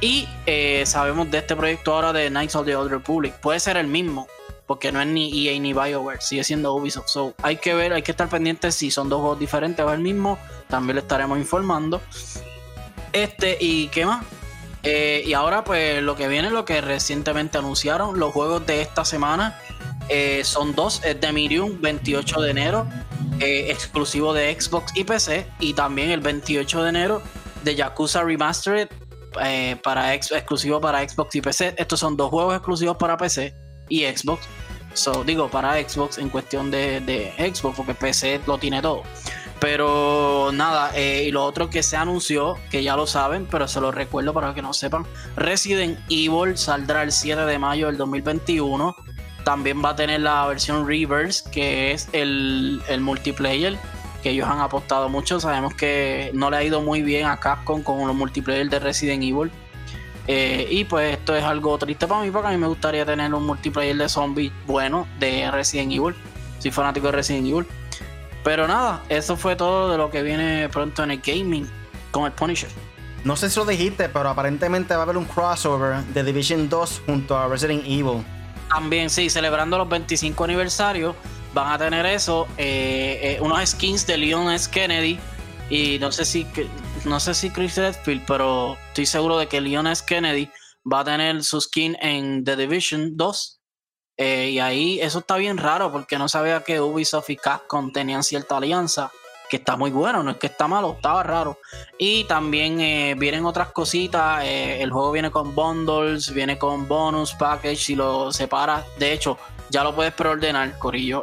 [0.00, 3.34] Y eh, sabemos de este proyecto ahora de Knights of the Old Republic.
[3.34, 4.28] Puede ser el mismo,
[4.68, 7.08] porque no es ni EA ni BioWare, sigue siendo Ubisoft.
[7.08, 10.00] So, hay que ver, hay que estar pendientes si son dos juegos diferentes o el
[10.00, 12.02] mismo también le estaremos informando.
[13.14, 14.24] Este, ¿y qué más?
[14.82, 19.06] Eh, y ahora, pues lo que viene, lo que recientemente anunciaron, los juegos de esta
[19.06, 19.58] semana
[20.10, 22.86] eh, son dos: es de Miriam, 28 de enero,
[23.40, 27.22] eh, exclusivo de Xbox y PC, y también el 28 de enero
[27.64, 28.88] de Yakuza Remastered,
[29.82, 31.74] para exclusivo para Xbox y PC.
[31.78, 34.46] Estos son dos juegos exclusivos para PC y Xbox.
[34.94, 39.02] So, digo, para Xbox en cuestión de, de Xbox, porque PC lo tiene todo.
[39.60, 43.80] Pero nada, eh, y lo otro que se anunció, que ya lo saben, pero se
[43.80, 45.04] lo recuerdo para que no sepan,
[45.36, 48.94] Resident Evil saldrá el 7 de mayo del 2021.
[49.44, 53.76] También va a tener la versión Reverse, que es el, multiplayer,
[54.22, 55.40] que ellos han apostado mucho.
[55.40, 59.24] Sabemos que no le ha ido muy bien a Capcom con los multiplayer de Resident
[59.24, 59.50] Evil.
[60.30, 63.32] Eh, y pues esto es algo triste para mí, porque a mí me gustaría tener
[63.32, 66.14] un multiplayer de zombies bueno de Resident Evil.
[66.58, 67.66] Soy fanático de Resident Evil.
[68.44, 71.68] Pero nada, eso fue todo de lo que viene pronto en el gaming
[72.10, 72.68] con el Punisher.
[73.24, 77.02] No sé si lo dijiste, pero aparentemente va a haber un crossover de Division 2
[77.06, 78.22] junto a Resident Evil.
[78.68, 81.16] También, sí, celebrando los 25 aniversarios,
[81.54, 84.70] van a tener eso, eh, eh, unos skins de Leon S.
[84.70, 85.18] Kennedy.
[85.70, 86.46] Y no sé si
[87.04, 90.02] no sé si Chris Redfield, pero estoy seguro de que Leon S.
[90.06, 90.50] Kennedy
[90.90, 93.58] va a tener su skin en The Division 2
[94.20, 98.24] eh, y ahí eso está bien raro porque no sabía que Ubisoft y Capcom tenían
[98.24, 99.12] cierta alianza,
[99.48, 101.58] que está muy bueno, no es que está malo, estaba raro.
[101.98, 107.32] Y también eh, vienen otras cositas, eh, el juego viene con bundles, viene con bonus
[107.34, 109.38] package, si lo separas, de hecho,
[109.70, 111.22] ya lo puedes preordenar, Corillo.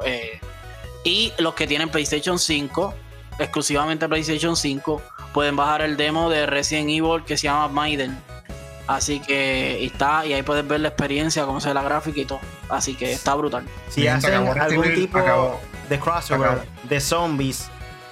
[1.04, 2.94] y los que tienen PlayStation 5,
[3.40, 5.02] exclusivamente PlayStation 5,
[5.36, 8.18] pueden bajar el demo de Resident Evil que se llama Maiden
[8.88, 12.26] Así que está, y ahí puedes ver la experiencia, cómo se ve la gráfica y
[12.26, 12.40] todo.
[12.70, 13.66] Así que está brutal.
[13.90, 15.20] Si hacen algún tipo
[15.90, 17.68] de crossover de zombies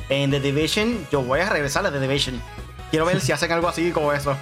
[0.09, 2.41] en The Division, yo voy a regresar a The Division.
[2.89, 4.35] Quiero ver si hacen algo así como eso.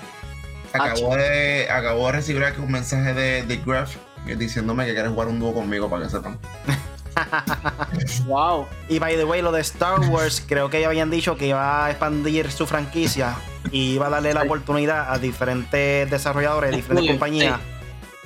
[0.74, 5.28] Acabo de, acabo de recibir aquí un mensaje de, de Graph diciéndome que quieres jugar
[5.28, 6.40] un dúo conmigo para que sepan.
[8.26, 8.68] wow.
[8.90, 11.86] Y by the way, lo de Star Wars, creo que ya habían dicho que iba
[11.86, 13.36] a expandir su franquicia
[13.72, 17.60] y iba a darle la oportunidad a diferentes desarrolladores, diferentes compañías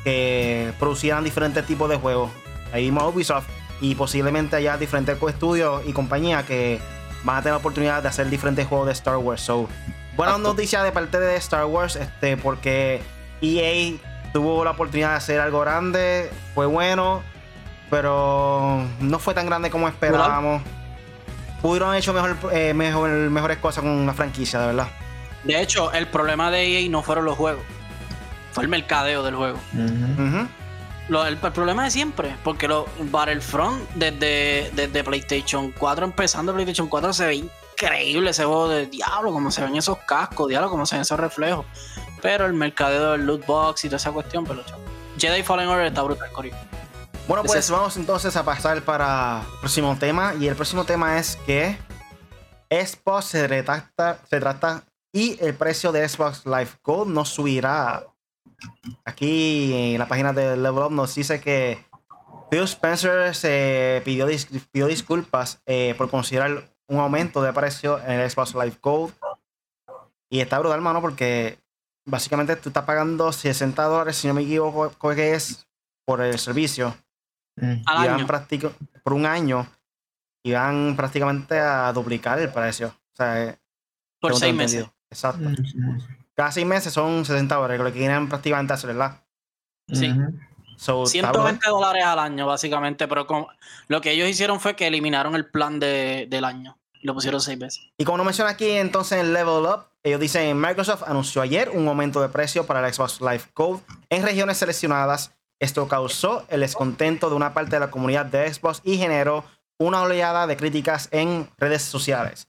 [0.03, 2.31] que producieran diferentes tipos de juegos.
[2.71, 3.47] Ahí mismo Ubisoft
[3.81, 6.79] y posiblemente haya diferentes estudios y compañías que
[7.23, 9.41] van a tener la oportunidad de hacer diferentes juegos de Star Wars.
[9.41, 9.67] So,
[10.15, 13.01] buenas noticias de parte de Star Wars, este, porque
[13.41, 13.97] EA
[14.31, 17.23] tuvo la oportunidad de hacer algo grande, fue bueno
[17.89, 20.61] pero no fue tan grande como esperábamos.
[21.61, 24.87] Pudieron haber hecho mejor, eh, mejor, mejores cosas con una franquicia, de verdad.
[25.43, 27.63] De hecho, el problema de EA no fueron los juegos,
[28.51, 29.59] fue el mercadeo del juego.
[31.09, 37.27] el, problema de siempre, porque lo, Battlefront desde, desde PlayStation 4, empezando PlayStation 4, se
[37.27, 41.01] ve increíble ese juego de diablo, como se ven esos cascos, diablo, como se ven
[41.01, 41.65] esos reflejos.
[42.21, 44.81] Pero el mercadeo del loot box y toda esa cuestión, pero chavo.
[45.17, 46.51] Jedi Fallen Order está brutal, Cory.
[47.27, 50.35] Bueno, pues vamos entonces a pasar para el próximo tema.
[50.35, 51.75] Y el próximo tema es que
[52.69, 58.05] Xbox se retracta, se trata y el precio de Xbox Live Gold no subirá.
[59.05, 61.83] Aquí en la página de Level Up nos dice que
[62.51, 64.27] Phil Spencer se pidió,
[64.71, 69.15] pidió disculpas eh, por considerar un aumento de precio en el Xbox Live Gold.
[70.29, 71.57] Y está brutal, mano, porque
[72.05, 75.67] básicamente tú estás pagando 60 dólares, si no me equivoco, que es
[76.05, 76.95] por el servicio.
[77.57, 77.81] Mm.
[77.85, 78.27] Al año.
[79.03, 79.67] por un año
[80.43, 82.87] y van prácticamente a duplicar el precio.
[82.87, 83.59] O sea, eh,
[84.19, 84.85] por seis meses.
[85.09, 85.49] Exacto.
[85.49, 85.99] Mm,
[86.35, 89.21] Cada seis meses son 60 dólares, lo que quieren prácticamente hacer, ¿verdad?
[89.91, 90.13] Sí.
[90.77, 93.25] 120 dólares al año, básicamente, pero
[93.87, 96.77] lo que ellos hicieron fue que eliminaron el plan de, del año.
[97.01, 97.91] Lo pusieron seis veces.
[97.97, 101.87] Y como nos menciona aquí entonces en Level Up, ellos dicen, Microsoft anunció ayer un
[101.87, 105.33] aumento de precio para el Xbox Live Code en regiones seleccionadas.
[105.59, 109.45] Esto causó el descontento de una parte de la comunidad de Xbox y generó
[109.79, 112.47] una oleada de críticas en redes sociales.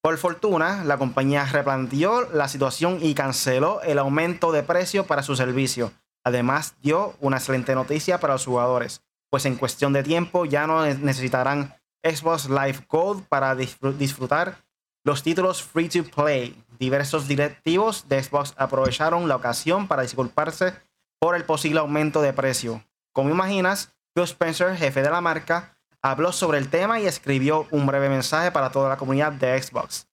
[0.00, 5.36] Por fortuna, la compañía replanteó la situación y canceló el aumento de precio para su
[5.36, 5.92] servicio.
[6.24, 10.84] Además, dio una excelente noticia para los jugadores, pues en cuestión de tiempo ya no
[10.84, 14.58] necesitarán Xbox Live Gold para disfrutar
[15.04, 16.60] los títulos free to play.
[16.78, 20.74] Diversos directivos de Xbox aprovecharon la ocasión para disculparse
[21.22, 22.82] por el posible aumento de precio.
[23.12, 27.86] Como imaginas, Phil Spencer, jefe de la marca, habló sobre el tema y escribió un
[27.86, 30.08] breve mensaje para toda la comunidad de Xbox.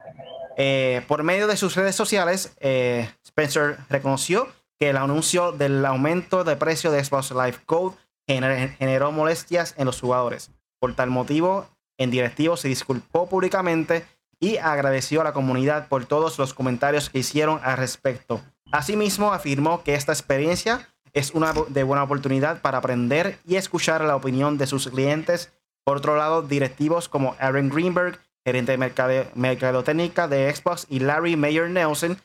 [0.56, 6.44] Eh, por medio de sus redes sociales, eh, Spencer reconoció que el anuncio del aumento
[6.44, 7.96] de precio de Xbox Live Code
[8.28, 10.52] generó molestias en los jugadores.
[10.80, 11.66] Por tal motivo,
[11.98, 14.06] en directivo se disculpó públicamente
[14.40, 18.42] y agradeció a la comunidad por todos los comentarios que hicieron al respecto.
[18.72, 24.16] Asimismo, afirmó que esta experiencia es una de buena oportunidad para aprender y escuchar la
[24.16, 25.52] opinión de sus clientes.
[25.84, 31.70] Por otro lado, directivos como Aaron Greenberg, gerente de mercadotecnia de Xbox, y Larry Mayer
[31.70, 32.18] Nelson,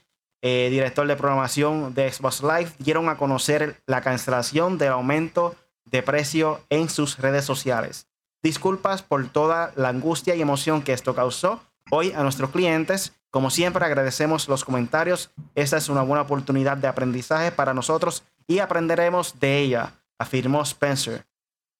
[0.43, 5.55] eh, director de programación de Xbox Live, dieron a conocer la cancelación del aumento
[5.87, 8.07] de precio en sus redes sociales.
[8.43, 13.15] Disculpas por toda la angustia y emoción que esto causó hoy a nuestros clientes.
[13.31, 15.31] Como siempre, agradecemos los comentarios.
[15.55, 21.27] Esta es una buena oportunidad de aprendizaje para nosotros y aprenderemos de ella, afirmó Spencer.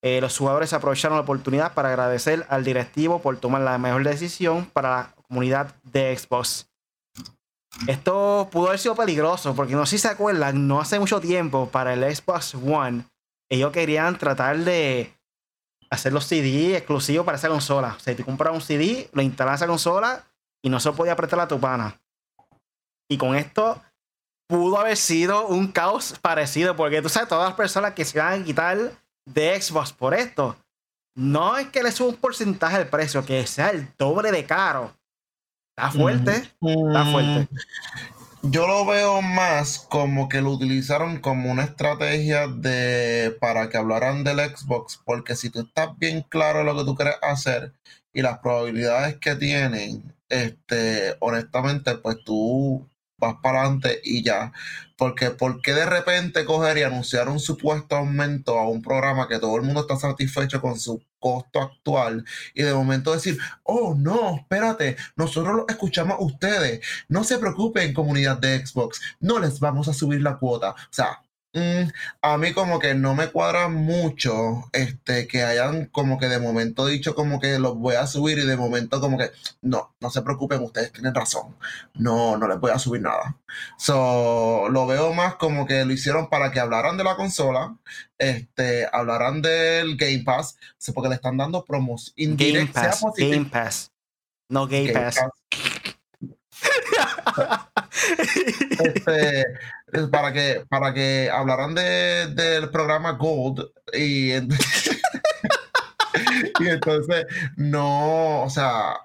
[0.03, 4.67] Eh, los jugadores aprovecharon la oportunidad para agradecer al directivo por tomar la mejor decisión
[4.67, 6.69] para la comunidad de Xbox.
[7.87, 11.69] Esto pudo haber sido peligroso, porque no sé si se acuerdan, no hace mucho tiempo
[11.71, 13.05] para el Xbox One,
[13.49, 15.15] ellos querían tratar de
[15.91, 17.95] hacer los CD exclusivos para esa consola.
[17.97, 20.25] O sea, tú compras un CD, lo instalas en esa consola
[20.63, 22.01] y no se podía apretar a tu pana.
[23.09, 23.81] Y con esto
[24.55, 28.43] pudo haber sido un caos parecido, porque tú sabes, todas las personas que se van
[28.43, 28.93] a quitar
[29.27, 30.57] de Xbox por esto,
[31.17, 34.93] no es que le suba un porcentaje del precio, que sea el doble de caro.
[35.77, 37.49] Está fuerte, está fuerte.
[38.43, 44.23] Yo lo veo más como que lo utilizaron como una estrategia de para que hablaran
[44.23, 47.73] del Xbox, porque si tú estás bien claro en lo que tú quieres hacer
[48.13, 52.87] y las probabilidades que tienen, este, honestamente, pues tú
[53.25, 54.53] vas para adelante y ya.
[54.97, 59.39] Porque, ¿por qué de repente coger y anunciar un supuesto aumento a un programa que
[59.39, 64.37] todo el mundo está satisfecho con su costo actual y de momento decir, oh no,
[64.37, 69.89] espérate, nosotros lo escuchamos a ustedes, no se preocupen comunidad de Xbox, no les vamos
[69.89, 70.71] a subir la cuota.
[70.71, 71.24] O sea,
[71.55, 71.89] Mm,
[72.21, 76.85] a mí como que no me cuadra mucho este que hayan como que de momento
[76.87, 79.31] dicho como que los voy a subir y de momento como que
[79.63, 81.57] no, no se preocupen, ustedes tienen razón.
[81.95, 83.37] No, no les voy a subir nada.
[83.79, 87.77] So, lo veo más como que lo hicieron para que hablaran de la consola,
[88.19, 90.57] este, hablaran del Game Pass,
[90.93, 93.93] porque le están dando promos Game Pass, Game Pass.
[94.49, 95.21] No Game, Pass.
[98.81, 99.45] este,
[100.11, 104.31] para que, para que hablaran de, del programa Gold y,
[106.61, 107.27] entonces
[107.57, 108.97] no, o sea,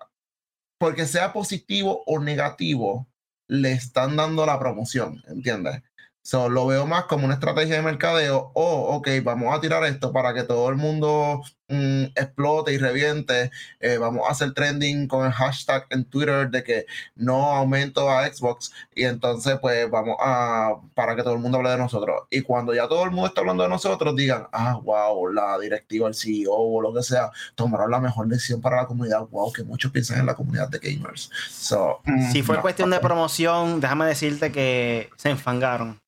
[0.79, 3.07] porque sea positivo o negativo,
[3.47, 5.81] le están dando la promoción, ¿entiendes?
[6.21, 8.51] So, lo veo más como una estrategia de mercadeo.
[8.53, 12.77] O, oh, ok, vamos a tirar esto para que todo el mundo mm, explote y
[12.77, 18.09] reviente, eh, vamos a hacer trending con el hashtag en Twitter de que no aumento
[18.09, 22.23] a Xbox y entonces pues vamos a, para que todo el mundo hable de nosotros.
[22.29, 26.07] Y cuando ya todo el mundo está hablando de nosotros, digan, ah, wow, la directiva,
[26.07, 29.63] el CEO o lo que sea, tomaron la mejor decisión para la comunidad, wow, que
[29.63, 31.29] muchos piensan en la comunidad de gamers.
[31.49, 32.01] So,
[32.31, 32.61] si fue no.
[32.61, 35.99] cuestión de promoción, déjame decirte que se enfangaron.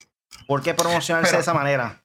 [0.47, 2.01] ¿Por qué promocionarse Pero- de esa manera?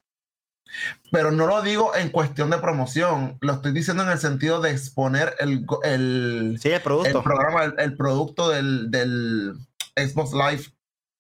[1.11, 4.71] Pero no lo digo en cuestión de promoción, lo estoy diciendo en el sentido de
[4.71, 7.19] exponer el, el, Sí, el producto.
[7.19, 9.55] el programa, el, el producto del, del
[9.97, 10.73] Xbox Live,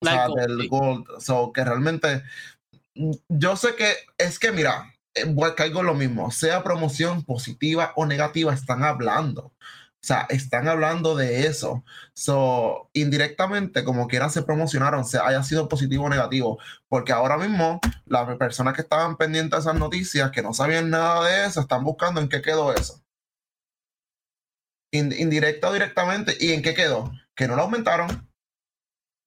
[0.02, 0.68] o Live sea, Gold, del sí.
[0.68, 1.06] Gold.
[1.20, 2.22] So, que realmente,
[2.94, 8.04] mm, yo sé que es que, mira, eh, caigo lo mismo, sea promoción positiva o
[8.04, 9.52] negativa, están hablando.
[10.06, 11.82] O sea, están hablando de eso.
[12.14, 16.60] So, indirectamente, como quiera, se promocionaron, sea haya sido positivo o negativo.
[16.86, 21.26] Porque ahora mismo, las personas que estaban pendientes de esas noticias, que no sabían nada
[21.26, 23.02] de eso, están buscando en qué quedó eso.
[24.92, 26.36] In- indirecta o directamente.
[26.38, 27.10] ¿Y en qué quedó?
[27.34, 28.30] Que no lo aumentaron.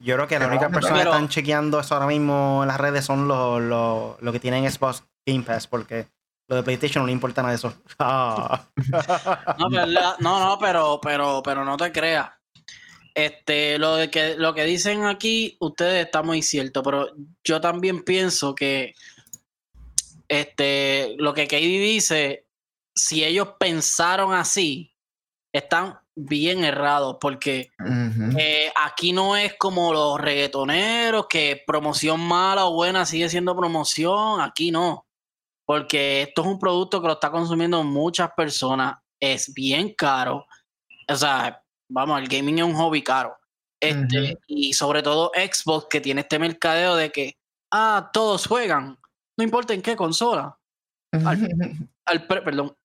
[0.02, 2.60] Yo creo que las Pero únicas vamos a personas que están chequeando eso ahora mismo
[2.64, 6.08] en las redes son los, los, los que tienen Xbox Game Pass, porque
[6.50, 7.74] lo de PlayStation no le importa nada de eso.
[8.00, 8.68] Ah.
[9.58, 12.30] No, pero, la- no, no, pero, pero, pero no te creas.
[13.14, 17.10] Este, lo de que lo que dicen aquí, ustedes están muy cierto, pero
[17.44, 18.94] yo también pienso que
[20.28, 22.48] este, lo que Katie dice,
[22.96, 24.96] si ellos pensaron así,
[25.52, 27.72] están bien errados, porque
[28.38, 34.40] eh, aquí no es como los reggaetoneros, que promoción mala o buena sigue siendo promoción,
[34.42, 35.06] aquí no.
[35.70, 40.48] Porque esto es un producto que lo está consumiendo muchas personas, es bien caro.
[41.08, 43.38] O sea, vamos, el gaming es un hobby caro.
[43.80, 44.40] Este.
[44.48, 47.38] Y sobre todo Xbox, que tiene este mercadeo de que,
[47.72, 48.98] ah, todos juegan,
[49.38, 50.58] no importa en qué consola
[52.06, 52.76] al pre- perdón,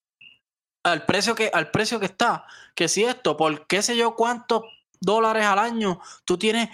[0.85, 4.62] al precio que al precio que está, que si esto por qué sé yo cuántos
[5.01, 6.68] dólares al año tú tienes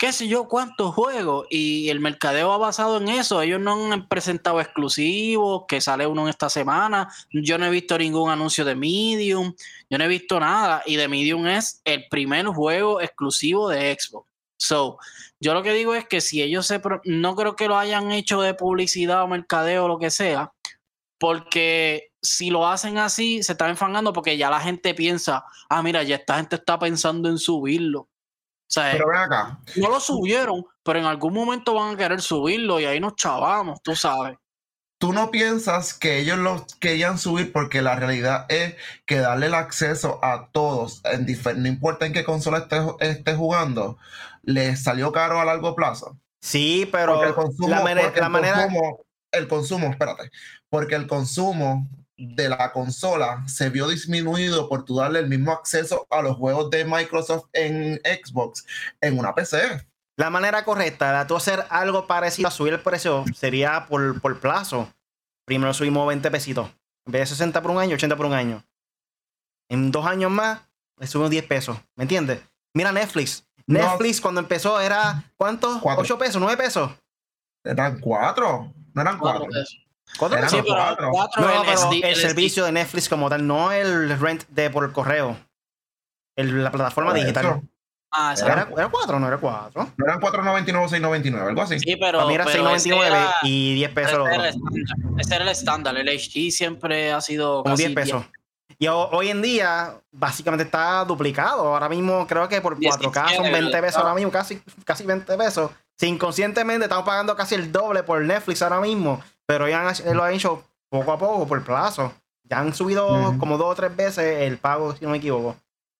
[0.00, 4.08] qué sé yo cuántos juegos y el mercadeo ha basado en eso, ellos no han
[4.08, 8.74] presentado exclusivos, que sale uno en esta semana, yo no he visto ningún anuncio de
[8.74, 9.54] Medium,
[9.90, 14.26] yo no he visto nada y de Medium es el primer juego exclusivo de Xbox.
[14.58, 14.96] So,
[15.38, 18.10] yo lo que digo es que si ellos se pro- no creo que lo hayan
[18.10, 20.50] hecho de publicidad o mercadeo o lo que sea,
[21.18, 26.02] porque si lo hacen así, se están enfangando porque ya la gente piensa, ah, mira,
[26.04, 28.09] ya esta gente está pensando en subirlo.
[28.70, 29.58] O sea, Pero ven acá.
[29.74, 33.82] no lo subieron, pero en algún momento van a querer subirlo y ahí nos chavamos,
[33.82, 34.38] tú sabes.
[34.98, 38.74] tú no piensas que ellos lo querían subir porque la realidad es
[39.06, 41.26] que darle el acceso a todos, en
[41.62, 43.98] no importa en qué consola esté, esté jugando,
[44.42, 46.18] les salió caro a largo plazo.
[46.42, 48.66] Sí, pero el consumo, la el manera.
[48.66, 50.30] consumo, el consumo, espérate,
[50.68, 51.88] porque el consumo
[52.20, 56.70] de la consola se vio disminuido por tú darle el mismo acceso a los juegos
[56.70, 58.66] de Microsoft en Xbox
[59.00, 59.86] en una PC.
[60.16, 64.38] La manera correcta de tú hacer algo parecido a subir el precio sería por, por
[64.38, 64.92] plazo.
[65.46, 66.68] Primero subimos 20 pesitos.
[67.06, 68.62] En vez de 60 por un año, 80 por un año.
[69.70, 70.60] En dos años más,
[70.98, 71.78] le subimos 10 pesos.
[71.96, 72.40] ¿Me entiendes?
[72.74, 73.46] Mira Netflix.
[73.66, 73.78] No.
[73.78, 75.80] Netflix cuando empezó era, ¿cuánto?
[75.80, 76.02] Cuatro.
[76.02, 76.90] 8 pesos, 9 pesos.
[77.64, 79.52] Eran cuatro, no eran Cuatro cuatro.
[79.52, 79.79] pesos.
[80.18, 81.08] ¿Cuánto Eran Sí, pero cuatro.
[81.12, 82.20] cuatro No, el pero SD, el el SD.
[82.28, 85.36] servicio de Netflix como tal, no el rent de por correo.
[86.36, 87.44] El- la plataforma digital.
[87.46, 87.62] eso.
[88.12, 89.88] Ah, Era, era 4, no era 4.
[89.96, 91.78] No eran 4.99 o 6.99, algo así.
[91.78, 94.54] Sí, pero, Para mí era pero ese 6.99 era- y 10 pesos ese era el.
[95.18, 95.96] Ese era el estándar.
[95.96, 98.24] El HD siempre ha sido Como casi 10 pesos.
[98.80, 101.68] Y ho- hoy en día, básicamente está duplicado.
[101.74, 105.36] Ahora mismo creo que por 4K son 17, 20 pesos ahora mismo, casi, casi 20
[105.36, 105.70] pesos.
[105.96, 110.22] Si inconscientemente estamos pagando casi el doble por Netflix ahora mismo, pero ya han- lo
[110.22, 112.12] han hecho poco a poco, por plazo.
[112.44, 115.56] Ya han subido como dos o tres veces el pago, si no me equivoco.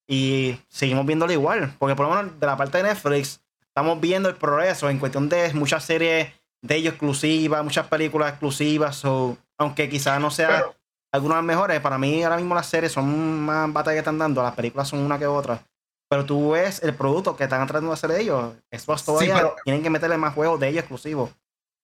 [0.09, 4.29] Y seguimos viéndolo igual, porque por lo menos de la parte de Netflix estamos viendo
[4.29, 6.33] el progreso en cuestión de muchas series
[6.63, 8.97] de ellos exclusivas, muchas películas exclusivas.
[8.97, 10.75] So, aunque quizás no sea Pero-
[11.13, 11.81] algunas mejores.
[11.81, 14.43] Para mí, ahora mismo las series son más batallas que están dando.
[14.43, 15.61] Las películas son una que otra.
[16.09, 18.53] Pero tú ves el producto que están tratando de hacer ellos.
[18.73, 21.31] Xbox todavía pero- tienen que meterle más juegos de ellos exclusivos.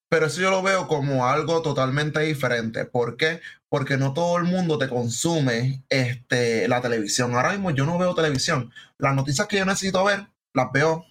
[0.09, 2.85] Pero eso yo lo veo como algo totalmente diferente.
[2.85, 3.41] ¿Por qué?
[3.69, 7.35] Porque no todo el mundo te consume este, la televisión.
[7.35, 8.73] Ahora mismo yo no veo televisión.
[8.99, 11.05] Las noticias que yo necesito ver, las veo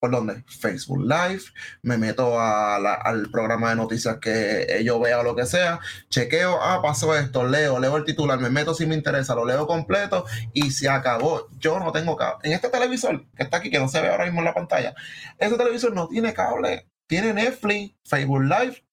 [0.00, 0.44] por dónde?
[0.46, 1.42] Facebook Live.
[1.82, 5.80] Me meto al programa de noticias que yo vea o lo que sea.
[6.08, 9.66] Chequeo, ah, pasó esto, leo, leo el titular, me meto si me interesa, lo leo
[9.66, 11.48] completo y se acabó.
[11.58, 12.38] Yo no tengo cable.
[12.44, 14.94] En este televisor que está aquí, que no se ve ahora mismo en la pantalla,
[15.38, 16.86] este televisor no tiene cable.
[17.08, 18.84] Tiene Netflix, Facebook Live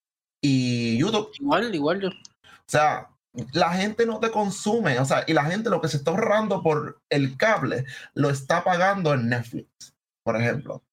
[0.42, 1.30] y YouTube.
[1.40, 2.10] Igual, igual yo.
[2.10, 3.10] O sea,
[3.54, 6.64] la gente no te consume, o sea, y la gente lo que se está ahorrando
[6.64, 9.94] por el cable lo está pagando en Netflix,
[10.24, 10.84] por ejemplo.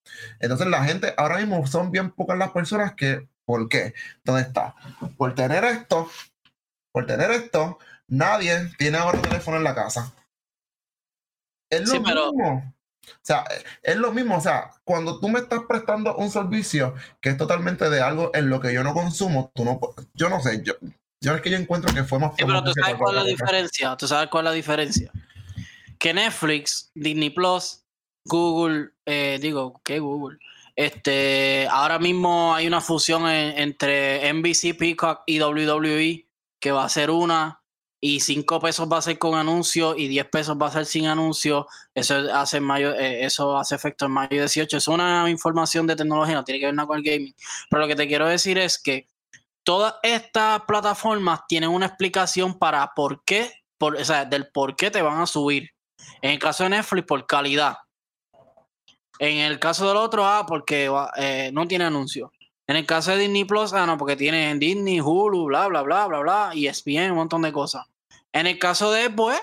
[0.41, 3.95] Entonces la gente, ahora mismo son bien pocas las personas que, ¿por qué?
[4.25, 4.75] ¿Dónde está?
[5.16, 6.11] Por tener esto,
[6.93, 10.12] por tener esto, nadie tiene ahora teléfono en la casa.
[11.70, 12.75] Es lo mismo.
[13.05, 13.44] O sea,
[13.82, 14.36] es lo mismo.
[14.36, 18.48] O sea, cuando tú me estás prestando un servicio que es totalmente de algo en
[18.48, 19.80] lo que yo no consumo, tú no,
[20.14, 20.74] yo no sé, yo,
[21.20, 22.32] yo es que yo encuentro que fue más.
[22.36, 23.96] Sí, pero tú sabes cuál es la diferencia.
[23.96, 25.11] Tú sabes cuál es la diferencia.
[25.98, 27.84] Que Netflix, Disney Plus,
[28.24, 30.38] Google, eh, digo, ¿qué Google?
[30.74, 36.26] Este, ahora mismo hay una fusión entre NBC, Peacock y WWE
[36.59, 37.62] que va a ser una
[38.05, 41.07] y 5 pesos va a ser con anuncio y 10 pesos va a ser sin
[41.07, 41.68] anuncio.
[41.94, 44.76] Eso hace mayo, eh, eso hace efecto en mayo 18.
[44.76, 47.32] Es una información de tecnología, no tiene que ver nada con el gaming.
[47.70, 49.07] Pero lo que te quiero decir es que
[49.62, 54.90] todas estas plataformas tienen una explicación para por qué, por, o sea, del por qué
[54.90, 55.70] te van a subir.
[56.22, 57.76] En el caso de Netflix, por calidad.
[59.20, 62.32] En el caso del otro, ah, porque eh, no tiene anuncio.
[62.66, 66.09] En el caso de Disney Plus, ah, no, porque tiene Disney, Hulu, bla, bla, bla,
[66.09, 67.86] bla, bla, y ESPN, un montón de cosas.
[68.33, 69.41] En el caso de pues,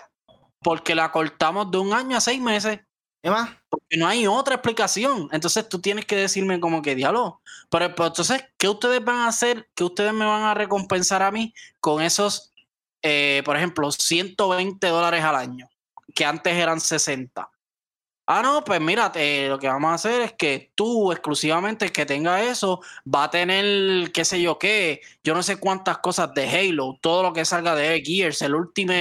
[0.62, 2.80] porque la cortamos de un año a seis meses.
[3.22, 3.50] ¿Qué más?
[3.70, 5.30] Porque no hay otra explicación.
[5.32, 7.42] Entonces tú tienes que decirme como que diálogo.
[7.70, 9.70] Pero, pero, entonces, ¿qué ustedes van a hacer?
[9.76, 12.54] ¿Qué ustedes me van a recompensar a mí con esos,
[13.02, 15.70] eh, por ejemplo, 120 dólares al año?
[16.16, 17.50] Que antes eran 60.
[18.32, 22.06] Ah, no, pues mírate, lo que vamos a hacer es que tú exclusivamente el que
[22.06, 26.48] tenga eso va a tener, qué sé yo qué, yo no sé cuántas cosas de
[26.48, 28.94] Halo, todo lo que salga de Gears, el último,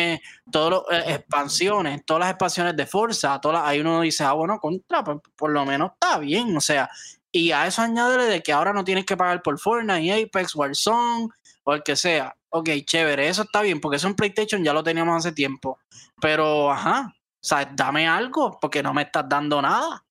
[0.50, 5.04] todas las eh, expansiones, todas las expansiones de Forza, ahí uno dice, ah, bueno, contra,
[5.04, 6.88] pues, por lo menos está bien, o sea,
[7.30, 11.28] y a eso añádele de que ahora no tienes que pagar por Fortnite, Apex, Warzone
[11.64, 12.34] o el que sea.
[12.48, 15.78] Ok, chévere, eso está bien, porque eso en PlayStation ya lo teníamos hace tiempo.
[16.18, 20.04] Pero, ajá, o sea, dame algo, porque no me estás dando nada.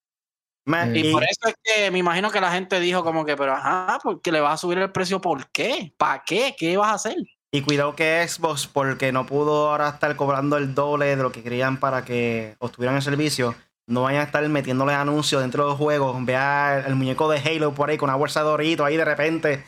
[0.94, 4.00] y, por eso es que me imagino que la gente dijo como que, pero ajá,
[4.02, 5.94] porque le vas a subir el precio, ¿por qué?
[5.98, 6.56] ¿Para qué?
[6.58, 7.18] ¿Qué vas a hacer?
[7.52, 11.44] Y cuidado que Xbox, porque no pudo ahora estar cobrando el doble de lo que
[11.44, 13.56] querían para que obtuvieran el servicio,
[13.88, 16.26] no vayan a estar metiéndole anuncios dentro de los juegos.
[16.26, 19.66] Vea el muñeco de Halo por ahí con una bolsa de dorito ahí de repente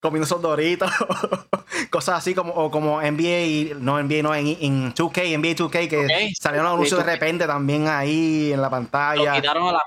[0.00, 0.90] comiendo esos doritos,
[1.90, 6.66] cosas así como, o como NBA, no NBA, no, en, 2K, NBA 2K, que salieron
[6.66, 9.36] los anuncios de repente también ahí en la pantalla,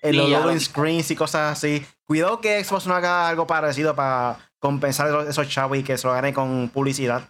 [0.02, 1.86] en los loading screens y cosas así.
[2.06, 6.14] Cuidado que Xbox no haga algo parecido para compensar esos chavos y que se lo
[6.14, 7.30] gane con publicidad.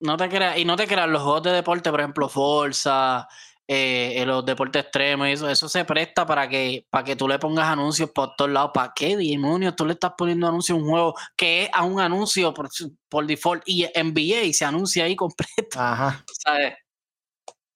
[0.00, 3.26] No te creas, y no te creas, los juegos de deporte, por ejemplo, Forza,
[3.66, 7.38] eh, en los deportes extremos, eso, eso se presta para que, para que tú le
[7.38, 8.72] pongas anuncios por todos lados.
[8.74, 11.98] ¿Para qué demonios tú le estás poniendo anuncios a un juego que es a un
[11.98, 12.68] anuncio por,
[13.08, 15.78] por default y NBA y se anuncia ahí completo?
[15.78, 16.24] Ajá.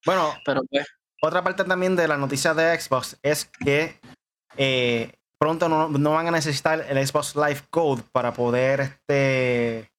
[0.04, 0.86] Bueno, pero pues.
[1.22, 3.98] Otra parte también de la noticia de Xbox es que
[4.56, 9.90] eh, pronto no, van a necesitar el Xbox Live Code para poder este,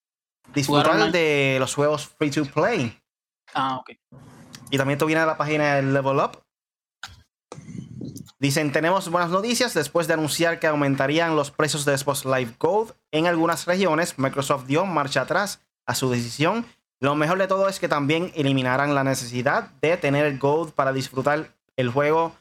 [0.53, 2.97] disfrutar de los juegos free to play.
[3.53, 3.91] Ah, ok.
[4.71, 6.43] Y también esto viene de la página de Level Up.
[8.39, 9.73] Dicen, tenemos buenas noticias.
[9.73, 14.65] Después de anunciar que aumentarían los precios de Xbox Live Gold en algunas regiones, Microsoft
[14.65, 16.65] dio marcha atrás a su decisión.
[16.99, 21.55] Lo mejor de todo es que también eliminarán la necesidad de tener Gold para disfrutar
[21.75, 22.35] el juego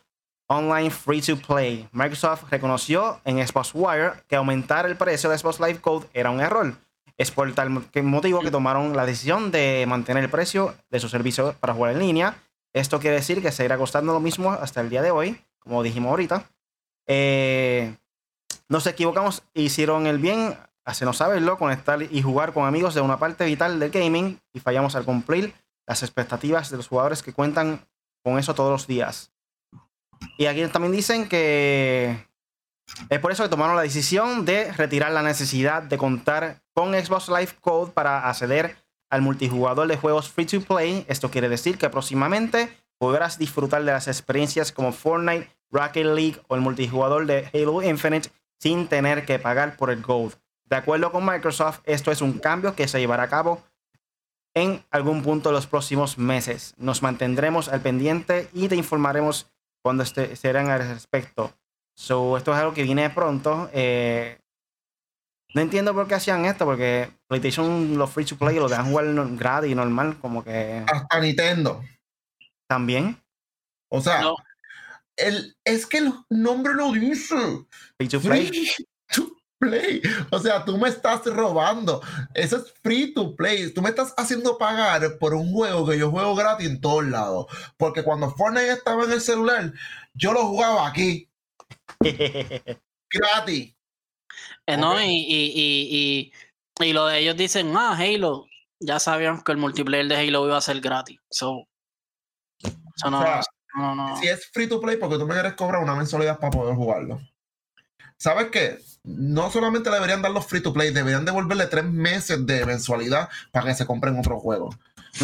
[0.48, 1.88] online free to play.
[1.92, 6.40] Microsoft reconoció en Xbox Wire que aumentar el precio de Xbox Live Gold era un
[6.40, 6.76] error
[7.18, 11.54] es por tal motivo que tomaron la decisión de mantener el precio de su servicio
[11.58, 12.36] para jugar en línea.
[12.72, 16.10] Esto quiere decir que seguirá costando lo mismo hasta el día de hoy, como dijimos
[16.10, 16.44] ahorita.
[17.06, 17.92] Eh,
[18.68, 23.44] nos equivocamos, hicieron el bien, hacernos saberlo, conectar y jugar con amigos de una parte
[23.46, 25.52] vital del gaming y fallamos al cumplir
[25.88, 27.80] las expectativas de los jugadores que cuentan
[28.22, 29.32] con eso todos los días.
[30.36, 32.27] Y aquí también dicen que
[33.08, 37.28] es por eso que tomaron la decisión de retirar la necesidad de contar con Xbox
[37.28, 38.76] Live Code para acceder
[39.10, 41.04] al multijugador de juegos free to play.
[41.08, 46.54] Esto quiere decir que próximamente podrás disfrutar de las experiencias como Fortnite, Rocket League o
[46.54, 50.34] el multijugador de Halo Infinite sin tener que pagar por el Gold.
[50.64, 53.62] De acuerdo con Microsoft, esto es un cambio que se llevará a cabo
[54.54, 56.74] en algún punto de los próximos meses.
[56.76, 59.46] Nos mantendremos al pendiente y te informaremos
[59.82, 61.52] cuando este, serán al respecto.
[61.98, 63.68] So, esto es algo que viene pronto.
[63.72, 64.38] Eh,
[65.52, 69.06] no entiendo por qué hacían esto, porque PlayStation, los free to play, lo dejan jugar
[69.36, 70.84] gratis, normal, como que.
[70.86, 71.82] Hasta Nintendo.
[72.68, 73.20] También.
[73.90, 74.22] O sea,
[75.16, 77.34] el, es que el nombre lo dice.
[77.96, 78.70] Free to play.
[79.58, 80.00] play.
[80.30, 82.00] O sea, tú me estás robando.
[82.32, 83.74] Eso es free to play.
[83.74, 87.46] Tú me estás haciendo pagar por un juego que yo juego gratis en todos lados.
[87.76, 89.72] Porque cuando Fortnite estaba en el celular,
[90.14, 91.27] yo lo jugaba aquí.
[93.10, 93.74] gratis.
[94.66, 96.32] Eh, no, y, y, y,
[96.80, 98.46] y, lo de ellos dicen, ah, Halo.
[98.80, 101.18] Ya sabían que el multiplayer de Halo iba a ser gratis.
[101.30, 101.66] So,
[103.04, 103.40] no,
[103.74, 104.16] no, no.
[104.16, 107.20] Si es free to play, porque tú me quieres cobrar una mensualidad para poder jugarlo.
[108.16, 108.78] ¿Sabes qué?
[109.04, 113.28] No solamente le deberían dar los free to play, deberían devolverle tres meses de mensualidad
[113.52, 114.70] para que se compren otro juego.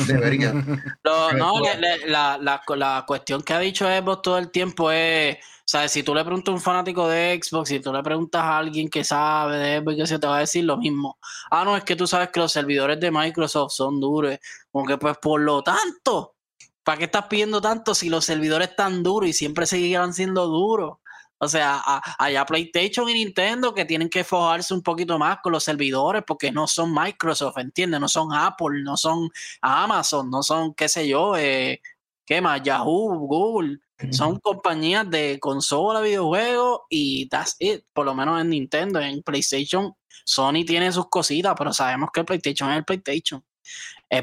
[0.06, 0.82] Deberían.
[1.04, 1.60] no,
[2.06, 5.92] la, la, la, cuestión que ha dicho Xbox todo el tiempo es, ¿sabes?
[5.92, 8.88] Si tú le preguntas a un fanático de Xbox, si tú le preguntas a alguien
[8.88, 11.18] que sabe de Xbox, que se te va a decir lo mismo.
[11.50, 14.38] Ah, no, es que tú sabes que los servidores de Microsoft son duros.
[14.72, 16.36] Aunque pues por lo tanto,
[16.82, 20.98] ¿para qué estás pidiendo tanto si los servidores están duros y siempre seguirán siendo duros?
[21.38, 21.82] O sea,
[22.18, 26.50] allá PlayStation y Nintendo que tienen que fojarse un poquito más con los servidores porque
[26.50, 28.00] no son Microsoft, ¿entiendes?
[28.00, 29.28] No son Apple, no son
[29.60, 31.82] Amazon, no son, qué sé yo, eh,
[32.24, 32.62] ¿qué más?
[32.62, 33.78] Yahoo, Google.
[34.10, 37.84] Son compañías de consola, videojuegos y that's it.
[37.92, 42.26] Por lo menos en Nintendo, en PlayStation, Sony tiene sus cositas, pero sabemos que el
[42.26, 43.44] PlayStation es el PlayStation.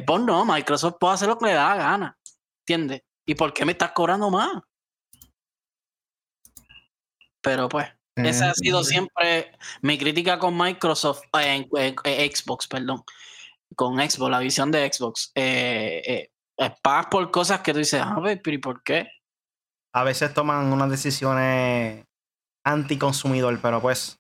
[0.06, 2.18] Xbox no, Microsoft puede hacer lo que le da la gana,
[2.62, 3.04] ¿entiendes?
[3.26, 4.62] ¿Y por qué me estás cobrando más?
[7.42, 9.52] Pero pues, esa ha sido siempre
[9.82, 13.04] mi crítica con Microsoft, en, Xbox, perdón,
[13.76, 15.32] con Xbox, la visión de Xbox.
[15.34, 19.08] Eh, eh, pagas por cosas que tú dices, a ver, pero ¿y por qué?
[19.94, 22.06] A veces toman unas decisiones
[22.64, 24.18] anticonsumidor, pero pues.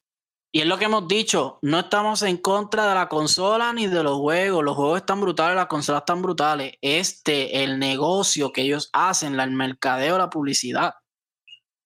[0.53, 4.03] Y es lo que hemos dicho, no estamos en contra de la consola ni de
[4.03, 4.63] los juegos.
[4.63, 6.73] Los juegos están brutales, las consolas están brutales.
[6.81, 10.95] Este, el negocio que ellos hacen, el mercadeo, la publicidad,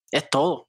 [0.09, 0.67] es todo.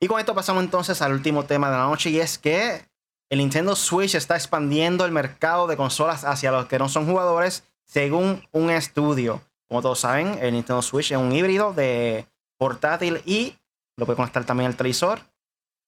[0.00, 2.84] Y con esto pasamos entonces al último tema de la noche y es que
[3.30, 7.64] el Nintendo Switch está expandiendo el mercado de consolas hacia los que no son jugadores
[7.86, 9.40] según un estudio.
[9.72, 12.26] Como todos saben, el Nintendo Switch es un híbrido de
[12.58, 13.56] portátil y
[13.96, 15.20] lo puede conectar también al televisor.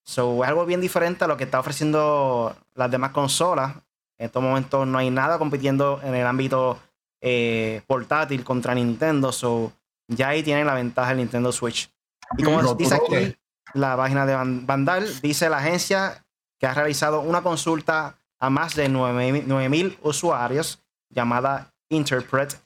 [0.02, 3.74] So, es algo bien diferente a lo que está ofreciendo las demás consolas.
[4.16, 6.78] En estos momentos no hay nada compitiendo en el ámbito
[7.20, 9.32] eh, portátil contra Nintendo.
[9.32, 9.70] So,
[10.08, 11.90] ya ahí tienen la ventaja del Nintendo Switch.
[12.38, 13.36] Y como dice aquí,
[13.74, 16.24] la página de Vandal, dice la agencia
[16.58, 22.63] que ha realizado una consulta a más de 9.000 usuarios llamada Interpret,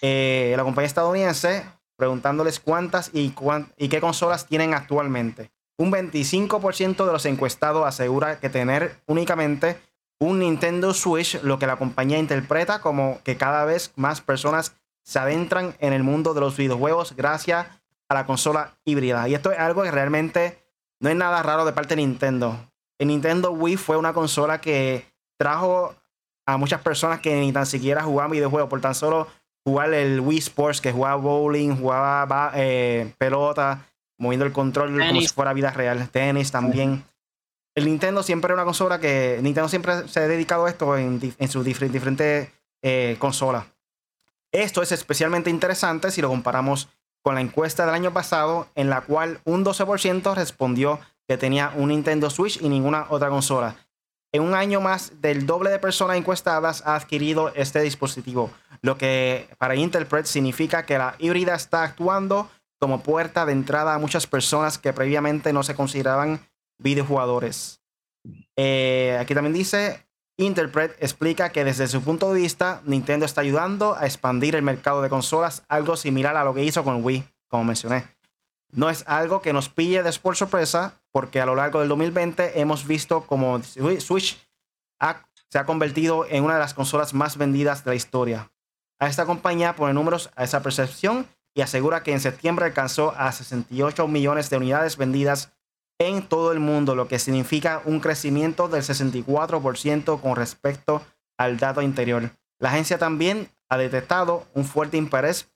[0.00, 1.64] eh, la compañía estadounidense,
[1.96, 3.34] preguntándoles cuántas y,
[3.76, 5.50] y qué consolas tienen actualmente.
[5.76, 9.80] Un 25% de los encuestados asegura que tener únicamente
[10.20, 14.74] un Nintendo Switch, lo que la compañía interpreta como que cada vez más personas
[15.04, 17.66] se adentran en el mundo de los videojuegos gracias
[18.08, 19.28] a la consola híbrida.
[19.28, 20.58] Y esto es algo que realmente
[21.00, 22.58] no es nada raro de parte de Nintendo.
[22.98, 25.06] El Nintendo Wii fue una consola que
[25.38, 25.94] trajo
[26.46, 29.28] a muchas personas que ni tan siquiera jugaban videojuegos por tan solo
[29.68, 33.86] jugar el Wii Sports, que jugaba bowling, jugaba eh, pelota,
[34.18, 37.04] moviendo el control como si fuera vida real, tenis también.
[37.74, 41.20] El Nintendo siempre es una consola que Nintendo siempre se ha dedicado a esto en,
[41.48, 42.48] sus diferentes
[42.82, 43.66] eh, consolas.
[44.50, 46.88] Esto es especialmente interesante si lo comparamos
[47.22, 50.98] con la encuesta del año pasado en la cual un 12% respondió
[51.28, 53.76] que tenía un Nintendo Switch y ninguna otra consola.
[54.32, 58.50] En un año más del doble de personas encuestadas ha adquirido este dispositivo,
[58.82, 63.98] lo que para Interpret significa que la híbrida está actuando como puerta de entrada a
[63.98, 66.40] muchas personas que previamente no se consideraban
[66.78, 67.80] videojugadores.
[68.56, 70.06] Eh, aquí también dice,
[70.36, 75.02] Interpret explica que desde su punto de vista, Nintendo está ayudando a expandir el mercado
[75.02, 78.04] de consolas, algo similar a lo que hizo con Wii, como mencioné.
[78.70, 82.60] No es algo que nos pille de por sorpresa, porque a lo largo del 2020
[82.60, 84.38] hemos visto como Switch
[85.50, 88.52] se ha convertido en una de las consolas más vendidas de la historia.
[89.00, 93.30] A esta compañía pone números a esa percepción y asegura que en septiembre alcanzó a
[93.32, 95.52] 68 millones de unidades vendidas
[95.98, 101.02] en todo el mundo, lo que significa un crecimiento del 64% con respecto
[101.36, 102.30] al dato anterior.
[102.60, 105.48] La agencia también ha detectado un fuerte interés,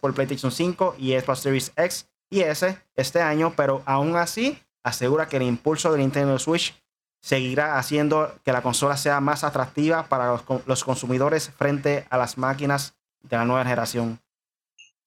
[0.00, 5.28] por PlayStation 5 y Xbox Series X y S este año, pero aún así asegura
[5.28, 6.74] que el impulso de Nintendo Switch
[7.20, 12.94] seguirá haciendo que la consola sea más atractiva para los consumidores frente a las máquinas
[13.22, 14.20] de la nueva generación.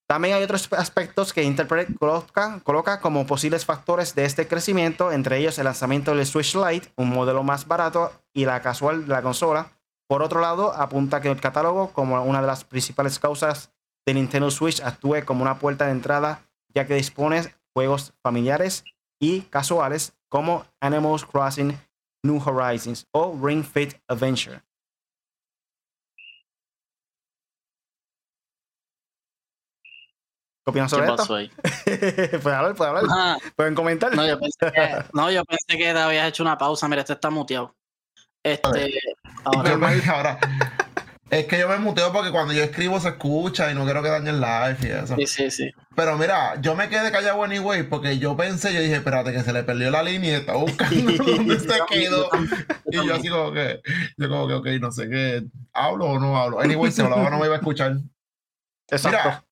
[0.05, 5.57] También hay otros aspectos que Interpret coloca, como posibles factores de este crecimiento, entre ellos
[5.57, 9.72] el lanzamiento del Switch Lite, un modelo más barato, y la casual de la consola.
[10.07, 13.72] Por otro lado, apunta que el catálogo, como una de las principales causas
[14.05, 18.84] de Nintendo Switch, actúe como una puerta de entrada, ya que dispone juegos familiares
[19.20, 21.80] y casuales como Animal Crossing
[22.24, 24.61] New Horizons o Ring Fit Adventure.
[30.65, 31.24] ¿Qué opinan sobre ¿Qué esto?
[31.24, 31.49] pasó ahí?
[32.41, 33.39] Pueden hablar, pueden hablar.
[33.53, 34.15] Pueden comentar.
[34.15, 36.88] No, yo pensé que, no, yo pensé que te habías hecho una pausa.
[36.88, 37.76] Mira, este está muteado.
[38.41, 38.93] Este,
[39.43, 40.39] ahora,
[41.39, 44.09] es que yo me muteo porque cuando yo escribo se escucha y no quiero que
[44.09, 45.15] dañe el live y eso.
[45.15, 45.71] sí, sí, sí.
[45.95, 49.53] Pero mira, yo me quedé callado anyway porque yo pensé, yo dije, espérate, que se
[49.53, 52.29] le perdió la línea y está buscando dónde se quedó.
[52.86, 53.81] Y yo así como que,
[54.17, 56.59] yo como que, ok, no sé qué, ¿hablo o no hablo?
[56.59, 57.97] Anyway, se lo no me iba a escuchar.
[58.89, 59.17] Exacto.
[59.17, 59.45] Mira,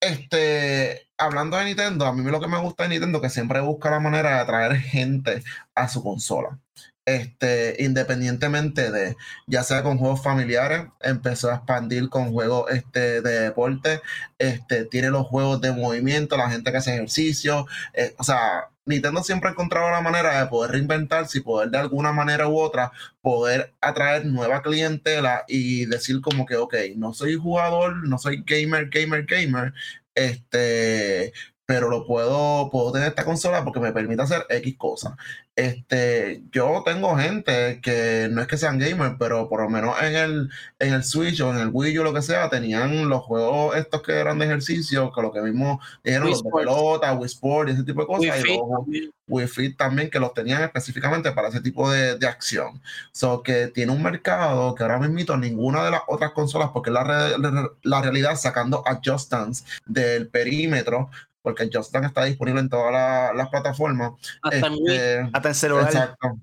[0.00, 3.60] este, hablando de Nintendo, a mí lo que me gusta de Nintendo es que siempre
[3.60, 5.42] busca la manera de atraer gente
[5.74, 6.58] a su consola.
[7.06, 9.14] Este, independientemente de,
[9.46, 14.00] ya sea con juegos familiares, empezó a expandir con juegos este, de deporte,
[14.38, 19.22] este, tiene los juegos de movimiento, la gente que hace ejercicio, eh, o sea, Nintendo
[19.22, 22.92] siempre ha encontrado la manera de poder reinventarse y poder de alguna manera u otra
[23.22, 28.88] poder atraer nueva clientela y decir como que, ok, no soy jugador, no soy gamer,
[28.90, 29.72] gamer, gamer,
[30.14, 31.32] este,
[31.66, 35.14] pero lo puedo, puedo tener esta consola porque me permite hacer X cosas.
[35.56, 40.14] Este, yo tengo gente que no es que sean gamers, pero por lo menos en
[40.14, 43.76] el, en el Switch o en el Wii U, lo que sea, tenían los juegos
[43.76, 47.68] estos que eran de ejercicio, que lo que dijeron, Wii los de pelota, Wii Sport
[47.68, 48.42] y ese tipo de cosas.
[48.42, 48.86] Wii y luego.
[49.26, 52.82] Wii Fit también, que los tenían específicamente para ese tipo de, de acción.
[53.12, 57.04] So que tiene un mercado que ahora mismo ninguna de las otras consolas, porque la,
[57.04, 57.38] re-
[57.84, 61.10] la- realidad sacando a Just Dance del perímetro,
[61.44, 64.12] porque Just Dance está disponible en todas la- las plataformas.
[64.42, 64.72] Hasta en.
[64.72, 65.84] Este, Hasta en celular.
[65.84, 66.38] Exacto.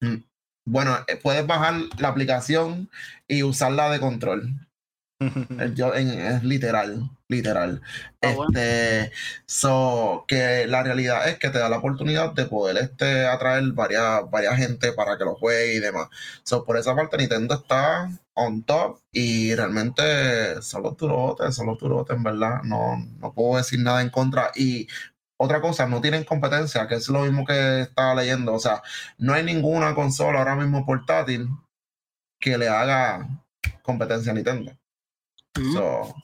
[0.00, 0.16] Mm.
[0.68, 2.90] Bueno, eh, puedes bajar la aplicación
[3.28, 4.65] y usarla de control.
[5.18, 7.80] El yo- en- es literal, literal.
[8.22, 8.50] Ah, bueno.
[8.58, 9.12] Este,
[9.46, 14.30] so, que la realidad es que te da la oportunidad de poder este, atraer varias,
[14.30, 16.08] varias gente para que lo juegue y demás.
[16.42, 21.78] So, por esa parte, Nintendo está on top y realmente son los turotes, son los
[21.78, 22.62] turotes, en verdad.
[22.64, 24.50] No, no puedo decir nada en contra.
[24.54, 24.86] Y
[25.38, 28.52] otra cosa, no tienen competencia, que es lo mismo que estaba leyendo.
[28.54, 28.82] O sea,
[29.18, 31.48] no hay ninguna consola ahora mismo portátil
[32.40, 33.26] que le haga
[33.82, 34.72] competencia a Nintendo.
[35.56, 35.72] Ujú.
[35.72, 36.14] So,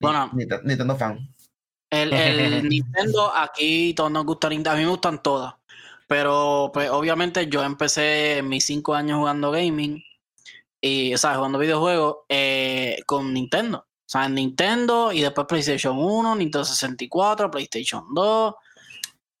[0.00, 0.30] Bueno.
[0.32, 1.18] Nintendo fan.
[1.90, 5.54] El, el Nintendo, aquí todos nos gustan, Nintendo, a mí me gustan todas.
[6.06, 10.02] Pero pues obviamente yo empecé mis cinco años jugando gaming
[10.80, 13.78] y, o sea, jugando videojuegos eh, con Nintendo.
[13.78, 18.54] O sea, en Nintendo y después PlayStation 1, Nintendo 64, PlayStation 2.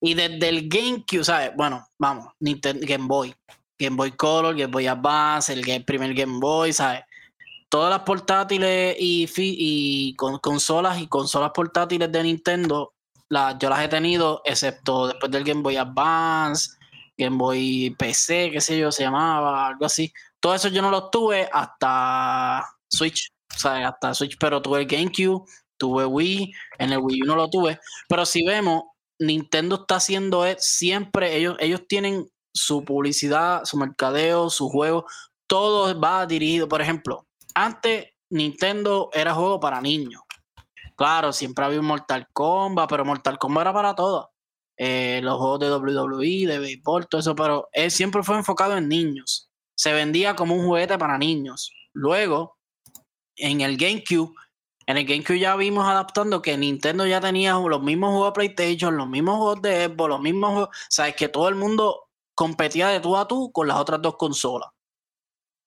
[0.02, 1.52] Y desde el GameCube, ¿sabes?
[1.56, 3.34] Bueno, vamos, Nintendo, Game Boy.
[3.78, 7.02] Game Boy Color, Game Boy Advance, el primer Game Boy, ¿sabes?
[7.68, 12.94] Todas las portátiles y, consolas y consolas portátiles de Nintendo,
[13.28, 16.70] las, yo las he tenido, excepto después del Game Boy Advance,
[17.18, 20.12] Game Boy PC, qué sé yo, se llamaba, algo así.
[20.40, 24.86] Todo eso yo no los tuve hasta Switch, o sea, hasta Switch, pero tuve el
[24.86, 25.44] GameCube,
[25.76, 27.78] tuve Wii, en el Wii U no lo tuve.
[28.08, 28.84] Pero si vemos,
[29.18, 35.06] Nintendo está haciendo es siempre, ellos, ellos tienen su publicidad, su mercadeo, su juego,
[35.46, 37.26] todo va dirigido, por ejemplo,
[37.64, 40.22] antes Nintendo era juego para niños.
[40.96, 44.32] Claro, siempre había un Mortal Kombat, pero Mortal Kombat era para todo.
[44.76, 48.88] Eh, los juegos de WWE, de béisbol, todo eso, pero él siempre fue enfocado en
[48.88, 49.50] niños.
[49.76, 51.72] Se vendía como un juguete para niños.
[51.92, 52.56] Luego,
[53.36, 54.34] en el GameCube,
[54.86, 58.96] en el GameCube ya vimos adaptando que Nintendo ya tenía los mismos juegos de PlayStation,
[58.96, 60.76] los mismos juegos de Xbox, los mismos juegos.
[60.88, 64.70] Sabes que todo el mundo competía de tú a tú con las otras dos consolas.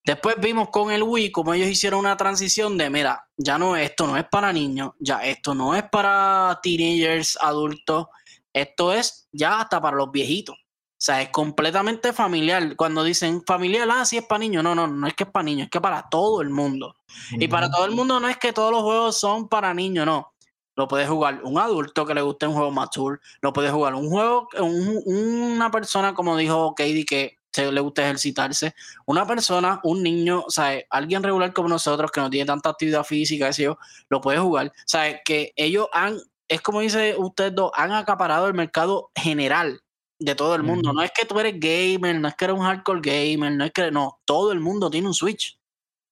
[0.04, 4.08] Después vimos con el Wii como ellos hicieron una transición de, mira, ya no, esto
[4.08, 8.08] no es para niños, ya esto no es para teenagers, adultos,
[8.52, 10.56] esto es ya hasta para los viejitos.
[10.56, 12.76] O sea, es completamente familiar.
[12.76, 14.64] Cuando dicen familiar, ah, sí es para niños.
[14.64, 16.96] No, no, no es que es para niños, es que para todo el mundo.
[17.32, 20.32] Y para todo el mundo no es que todos los juegos son para niños, no.
[20.76, 23.18] Lo puede jugar un adulto que le guste un juego mature.
[23.42, 28.04] Lo puede jugar un juego, un- una persona, como dijo Katie, que se le gusta
[28.04, 28.74] ejercitarse.
[29.06, 33.52] Una persona, un niño, sea, alguien regular como nosotros que no tiene tanta actividad física,
[33.52, 33.78] yo,
[34.10, 34.72] lo puede jugar.
[34.86, 39.82] Sea, que ellos han, es como dice ustedes dos, han acaparado el mercado general
[40.20, 40.94] de todo el mundo.
[40.94, 43.72] No es que tú eres gamer, no es que eres un hardcore gamer, no es
[43.72, 45.58] que, no, todo el mundo tiene un Switch.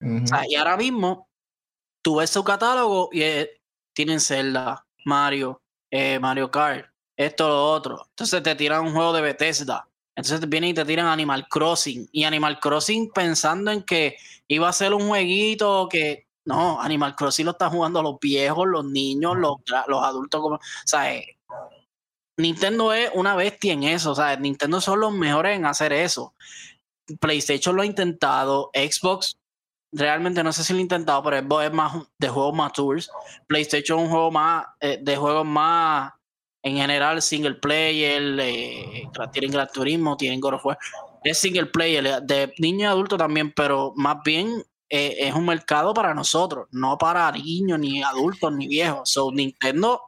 [0.01, 1.29] O sea, y ahora mismo
[2.01, 3.61] tú ves su catálogo y eh,
[3.93, 5.61] tienen Zelda, Mario,
[5.91, 8.05] eh, Mario Kart, esto, lo otro.
[8.09, 9.88] Entonces te tiran un juego de Bethesda.
[10.19, 12.09] Entonces te vienen y te tiran Animal Crossing.
[12.11, 14.17] Y Animal Crossing pensando en que
[14.47, 16.27] iba a ser un jueguito que.
[16.45, 19.57] No, Animal Crossing lo están jugando los viejos, los niños, los,
[19.87, 20.41] los adultos.
[20.41, 21.37] Como, o sea, eh,
[22.37, 26.33] Nintendo es una bestia en eso, o sea, Nintendo son los mejores en hacer eso.
[27.19, 29.37] PlayStation lo ha intentado, Xbox
[29.91, 33.11] realmente no sé si lo he intentado, pero Xbox es más de juegos más tours.
[33.47, 36.13] PlayStation es un juego más eh, de juegos más
[36.69, 40.77] en general single player, eh, tienen Gran Turismo, tienen God of War.
[41.23, 45.93] Es single player, de niño y adulto también, pero más bien eh, es un mercado
[45.93, 49.09] para nosotros, no para niños, ni adultos, ni viejos.
[49.11, 50.01] So, Nintendo,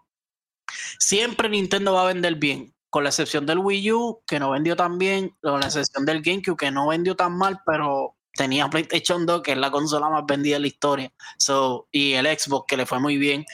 [0.98, 4.76] siempre Nintendo va a vender bien, con la excepción del Wii U, que no vendió
[4.76, 9.26] tan bien, con la excepción del GameCube, que no vendió tan mal, pero tenía PlayStation
[9.26, 11.14] 2, que es la consola más vendida de la historia.
[11.38, 13.46] So, y el Xbox, que le fue muy bien.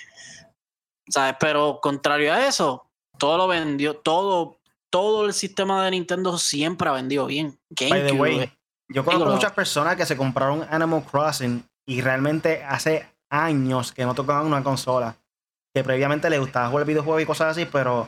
[1.09, 1.35] ¿Sabes?
[1.39, 2.86] Pero contrario a eso,
[3.17, 4.57] todo lo vendió, todo,
[4.89, 7.57] todo el sistema de Nintendo siempre ha vendido bien.
[7.89, 8.51] By the way,
[8.89, 14.13] yo conozco muchas personas que se compraron Animal Crossing y realmente hace años que no
[14.13, 15.15] tocaban una consola.
[15.73, 18.07] Que previamente les gustaba jugar videojuegos y cosas así, pero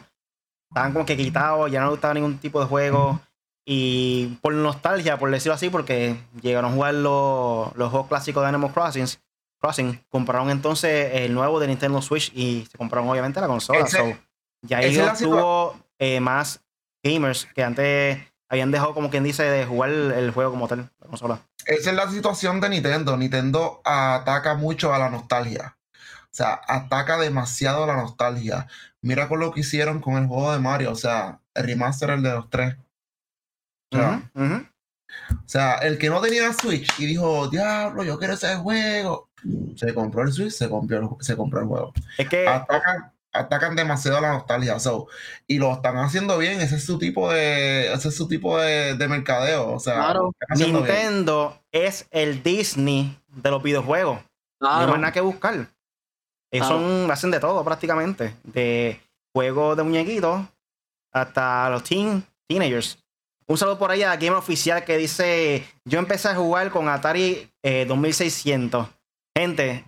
[0.70, 3.20] estaban como que quitados, ya no les gustaba ningún tipo de juego.
[3.66, 8.50] Y por nostalgia, por decirlo así, porque llegaron a jugar los, los juegos clásicos de
[8.50, 9.06] Animal Crossing,
[9.60, 13.86] Crossing, compraron entonces el nuevo de Nintendo Switch y se compraron obviamente la consola.
[14.68, 16.62] Y ahí tuvo eh, más
[17.04, 21.08] gamers que antes habían dejado, como quien dice, de jugar el, juego como tal, la
[21.08, 21.40] consola.
[21.66, 23.16] Esa es la situación de Nintendo.
[23.16, 25.78] Nintendo ataca mucho a la nostalgia.
[26.24, 28.68] O sea, ataca demasiado a la nostalgia.
[29.02, 30.92] Mira con lo que hicieron con el juego de Mario.
[30.92, 32.76] O sea, el remaster, el de los tres.
[33.92, 39.30] O sea, el que no tenía Switch y dijo, diablo, yo quiero ese juego.
[39.76, 41.94] Se compró el Switch, se compró el, se compró el juego.
[42.18, 42.46] Es que
[43.32, 44.78] atacan demasiado la nostalgia.
[45.48, 46.62] y lo están haciendo bien.
[46.62, 49.74] Ese es su tipo de, ese es su tipo de, mercadeo.
[49.74, 50.14] O sea,
[50.56, 54.20] Nintendo es el Disney de los videojuegos.
[54.60, 55.68] No hay nada que buscar.
[56.52, 58.36] Son, hacen de todo prácticamente.
[58.44, 59.00] De
[59.34, 60.42] juegos de muñequitos
[61.12, 62.98] hasta los teen, teenagers.
[63.48, 67.50] Un saludo por ahí a Game Oficial que dice: Yo empecé a jugar con Atari
[67.64, 68.88] 2600.
[68.88, 68.92] Eh,
[69.36, 69.86] Gente,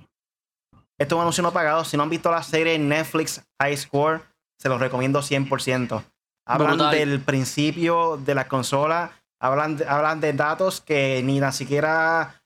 [1.01, 1.83] esto es un anuncio no pagado.
[1.83, 4.21] Si no han visto la serie Netflix High Score,
[4.59, 6.03] se los recomiendo 100%.
[6.45, 12.43] Hablan del principio de la consola, hablan de, hablan de datos que ni tan siquiera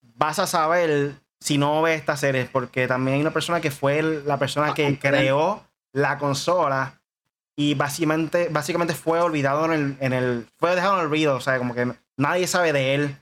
[0.00, 4.02] vas a saber si no ves esta serie, porque también hay una persona que fue
[4.02, 5.62] la persona que creó
[5.92, 7.00] la consola
[7.56, 11.40] y básicamente, básicamente fue olvidado en el, en el, fue dejado en el olvido, o
[11.40, 13.16] sea, como que nadie sabe de él.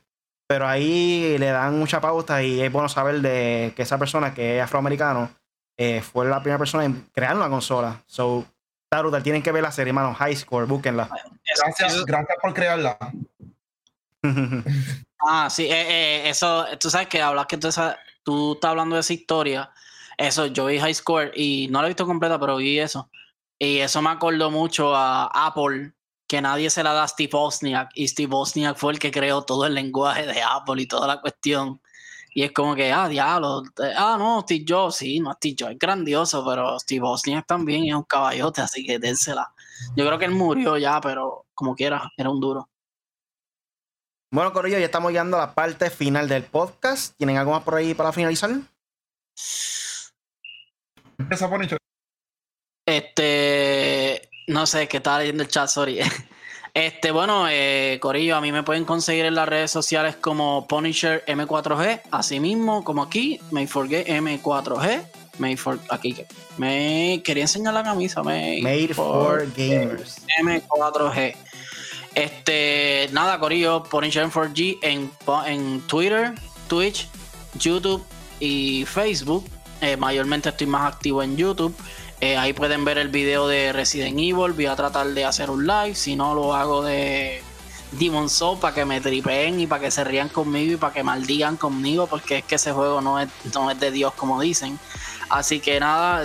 [0.48, 4.58] Pero ahí le dan mucha pauta y es bueno saber de que esa persona que
[4.58, 5.30] es afroamericano
[5.76, 8.02] eh, fue la primera persona en crear una consola.
[8.06, 8.46] So,
[8.90, 10.14] está Tienen que ver la serie, hermano.
[10.14, 11.08] High Score, búsquenla.
[11.58, 12.96] Gracias, gracias por crearla.
[15.28, 17.68] ah, sí, eh, eh, eso, tú sabes que hablas que tú,
[18.22, 19.70] tú estás hablando de esa historia.
[20.16, 23.10] Eso, yo vi High Score y no la he visto completa, pero vi eso.
[23.58, 25.92] Y eso me acordó mucho a Apple
[26.26, 29.42] que nadie se la da a Steve Wozniak y Steve Wozniak fue el que creó
[29.42, 31.80] todo el lenguaje de Apple y toda la cuestión.
[32.34, 35.72] Y es como que, ah, diablo, eh, ah, no, Steve Jobs, sí, no, Steve Jobs
[35.72, 39.54] es grandioso, pero Steve Wozniak también es un caballote, así que dénsela.
[39.96, 42.68] Yo creo que él murió ya, pero como quiera, era un duro.
[44.30, 47.16] Bueno, Corillo, ya estamos llegando a la parte final del podcast.
[47.16, 48.50] ¿Tienen algo más por ahí para finalizar?
[51.18, 51.66] Empieza por
[52.84, 56.00] Este, no sé, que estaba leyendo el chat, sorry.
[56.76, 61.24] Este, bueno, eh, Corillo, a mí me pueden conseguir en las redes sociales como Punisher
[61.24, 65.02] M4G, así mismo como aquí, Made for M4G,
[65.38, 66.16] Made for, aquí,
[66.58, 70.20] me quería enseñar la camisa, Made, for, Gamers.
[70.38, 71.34] M4G.
[72.14, 75.10] Este, nada, Corillo, Punisher M4G en,
[75.46, 76.34] en Twitter,
[76.68, 77.08] Twitch,
[77.58, 78.04] YouTube
[78.38, 79.46] y Facebook.
[79.80, 81.74] Eh, mayormente estoy más activo en YouTube.
[82.20, 84.52] Eh, ahí pueden ver el video de Resident Evil.
[84.52, 85.94] Voy a tratar de hacer un live.
[85.94, 87.42] Si no, lo hago de
[87.92, 91.02] Demon Soul para que me tripeen y para que se rían conmigo y para que
[91.02, 92.06] maldigan conmigo.
[92.06, 94.78] Porque es que ese juego no es, no es de Dios como dicen.
[95.28, 96.24] Así que nada,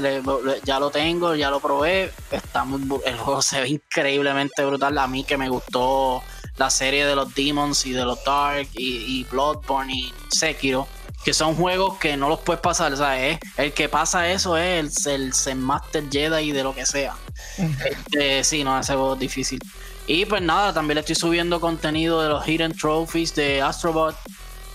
[0.64, 2.14] ya lo tengo, ya lo probé.
[2.32, 2.66] Está
[3.06, 4.98] el juego se ve increíblemente brutal.
[4.98, 6.24] A mí que me gustó
[6.58, 10.88] la serie de los Demons y de los Dark y, y Bloodborne y Sekiro
[11.24, 13.38] que son juegos que no los puedes pasar, ¿sabes?
[13.58, 17.16] El que pasa eso es el, el, Master Jedi de lo que sea.
[17.58, 19.60] Este, sí, no, ese juego es difícil.
[20.08, 24.16] Y pues nada, también le estoy subiendo contenido de los Hidden Trophies de Astrobot,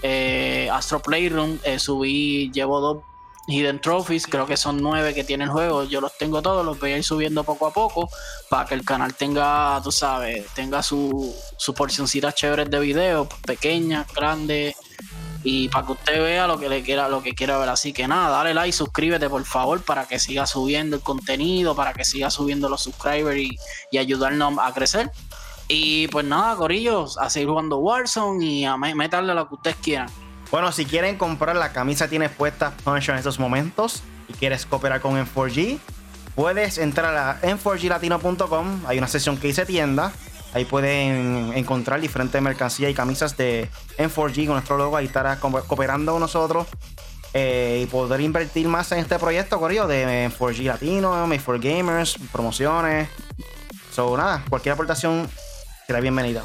[0.02, 1.58] eh, Astro Playroom.
[1.64, 2.98] Eh, subí, llevo dos
[3.48, 5.82] Hidden Trophies, creo que son nueve que tiene el juego.
[5.84, 8.08] Yo los tengo todos, los voy a ir subiendo poco a poco
[8.48, 14.06] para que el canal tenga, tú sabes, tenga su, su porcioncita chévere de videos, pequeñas,
[14.14, 14.76] grandes
[15.48, 17.68] y para que usted vea lo que le quiera, lo que quiera ver.
[17.68, 21.92] Así que nada, dale like, suscríbete por favor para que siga subiendo el contenido, para
[21.94, 23.56] que siga subiendo los subscribers y,
[23.92, 25.12] y ayudarnos a crecer.
[25.68, 30.08] Y pues nada, Corillos, a seguir jugando Warzone y a meterle lo que ustedes quieran.
[30.50, 35.00] Bueno, si quieren comprar la camisa tienes puesta Punisher en estos momentos y quieres cooperar
[35.00, 35.78] con M4G,
[36.34, 38.80] puedes entrar a m4glatino.com.
[38.88, 40.12] Hay una sección que dice tienda.
[40.56, 44.96] Ahí pueden encontrar diferentes mercancías y camisas de M4G con nuestro logo.
[44.96, 46.66] Ahí estará cooperando con nosotros
[47.34, 52.16] eh, y poder invertir más en este proyecto, Corillo, de M4G Latino, Made for Gamers,
[52.32, 53.06] promociones.
[53.92, 55.28] So, nada, cualquier aportación
[55.86, 56.42] será bienvenida.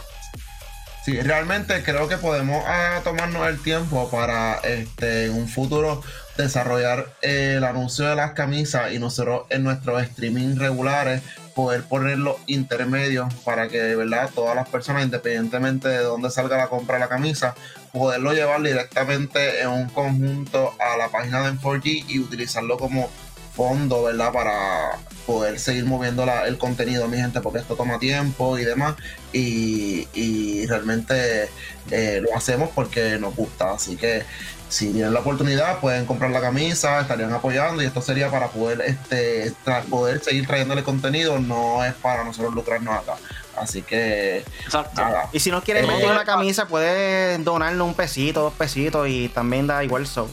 [1.06, 6.04] Sí, realmente creo que podemos ah, tomarnos el tiempo para este, en un futuro
[6.36, 11.22] desarrollar el anuncio de las camisas y nosotros en nuestros streaming regulares
[11.56, 16.68] poder poner los intermedios para que verdad todas las personas independientemente de dónde salga la
[16.68, 17.56] compra de la camisa
[17.92, 23.10] poderlo llevar directamente en un conjunto a la página de 4G y utilizarlo como
[23.54, 24.32] fondo, ¿verdad?
[24.32, 28.96] Para poder seguir moviendo el contenido, mi gente, porque esto toma tiempo y demás.
[29.34, 31.50] Y, realmente
[31.90, 33.74] eh, lo hacemos porque nos gusta.
[33.74, 34.24] Así que
[34.72, 37.84] si tienen la oportunidad, pueden comprar la camisa, estarían apoyando.
[37.84, 39.54] Y esto sería para poder, este,
[39.90, 43.18] poder seguir trayéndole contenido, no es para nosotros lucrarnos acá.
[43.58, 44.46] Así que.
[44.64, 45.02] Exacto.
[45.34, 49.68] Y si no quieren eh, una camisa, pueden donarnos un pesito, dos pesitos y también
[49.68, 50.08] da igual.
[50.08, 50.30] So.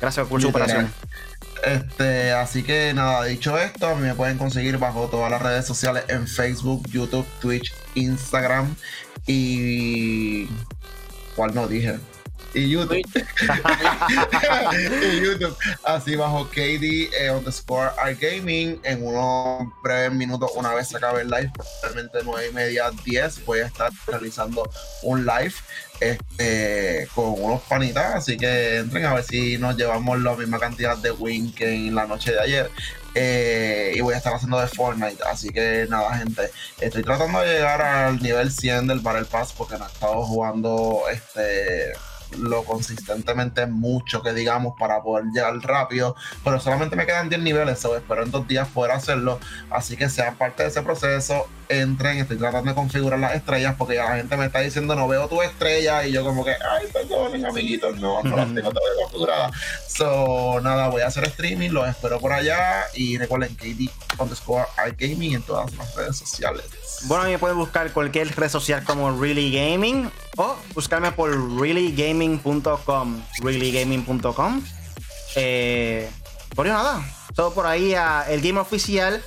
[0.00, 0.90] Gracias por su operación.
[1.62, 5.66] Este, así que nada, dicho esto, a mí me pueden conseguir bajo todas las redes
[5.66, 8.74] sociales en Facebook, YouTube, Twitch, Instagram
[9.26, 10.48] y.
[11.36, 11.98] ¿Cuál no dije?
[12.54, 13.04] Y YouTube.
[15.02, 15.56] y YouTube.
[15.84, 18.80] Así bajo KD eh, underscore Art Gaming.
[18.84, 21.50] En unos breves minutos, una vez se acabe el live,
[21.80, 24.68] probablemente 9 y media, 10, voy a estar realizando
[25.02, 25.54] un live
[26.00, 28.14] este, con unos panitas.
[28.14, 31.94] Así que entren a ver si nos llevamos la misma cantidad de win que en
[31.94, 32.70] la noche de ayer.
[33.14, 35.22] Eh, y voy a estar haciendo de Fortnite.
[35.24, 36.50] Así que nada, gente.
[36.80, 41.02] Estoy tratando de llegar al nivel 100 del Battle Pass porque no he estado jugando
[41.10, 41.92] este
[42.38, 47.78] lo consistentemente mucho que digamos para poder llegar rápido, pero solamente me quedan 10 niveles,
[47.78, 49.38] so espero en dos días poder hacerlo,
[49.70, 53.96] así que sean parte de ese proceso, entren, estoy tratando de configurar las estrellas porque
[53.96, 56.86] ya la gente me está diciendo no veo tu estrella y yo como que, ay,
[56.92, 59.52] perdonen amiguitos, no, no las tengo todavía configuradas.
[59.88, 65.34] So, nada, voy a hacer streaming, los espero por allá y recuerden KD underscore iGaming
[65.34, 66.64] en todas las redes sociales.
[67.04, 73.22] Bueno, me pueden buscar cualquier red social como Really Gaming o buscarme por reallygaming.com.
[73.42, 74.62] Reallygaming.com.
[75.34, 76.08] Eh,
[76.54, 77.02] por nada,
[77.34, 77.94] todo por ahí
[78.28, 79.22] el game oficial.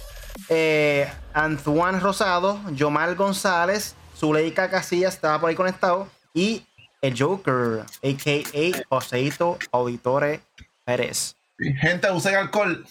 [0.50, 6.66] Eh, Antoine Rosado, Yomal González, Zuleika Casillas estaba por ahí conectado y
[7.02, 8.86] el Joker, a.k.a.
[8.90, 10.40] Joseito Auditore
[10.86, 11.36] Pérez.
[11.60, 12.86] Gente, usen alcohol.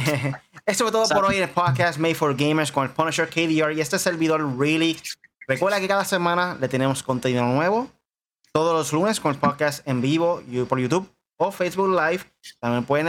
[0.66, 3.72] Esto fue todo por hoy en el podcast Made for Gamers con el Punisher KDR
[3.72, 4.96] y este servidor Really.
[5.48, 7.90] Recuerda que cada semana le tenemos contenido nuevo.
[8.52, 12.24] Todos los lunes con el podcast en vivo por YouTube o Facebook Live.
[12.60, 13.06] También pueden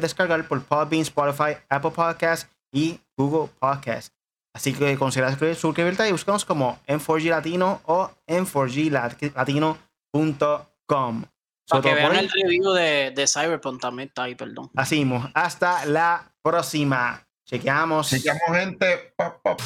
[0.00, 4.13] descargar por Podbean, Spotify, Apple Podcasts y Google Podcasts.
[4.54, 11.24] Así que considera suscribirte y buscamos como M4G Latino o M4Glatino.com.
[11.66, 14.70] Para que vean el review de, de Cyberpunk también está ahí, perdón.
[14.76, 15.30] Así mismo.
[15.34, 17.26] Hasta la próxima.
[17.46, 18.10] Chequeamos.
[18.10, 19.14] Chequeamos, gente.
[19.16, 19.64] Pa, pa, pa.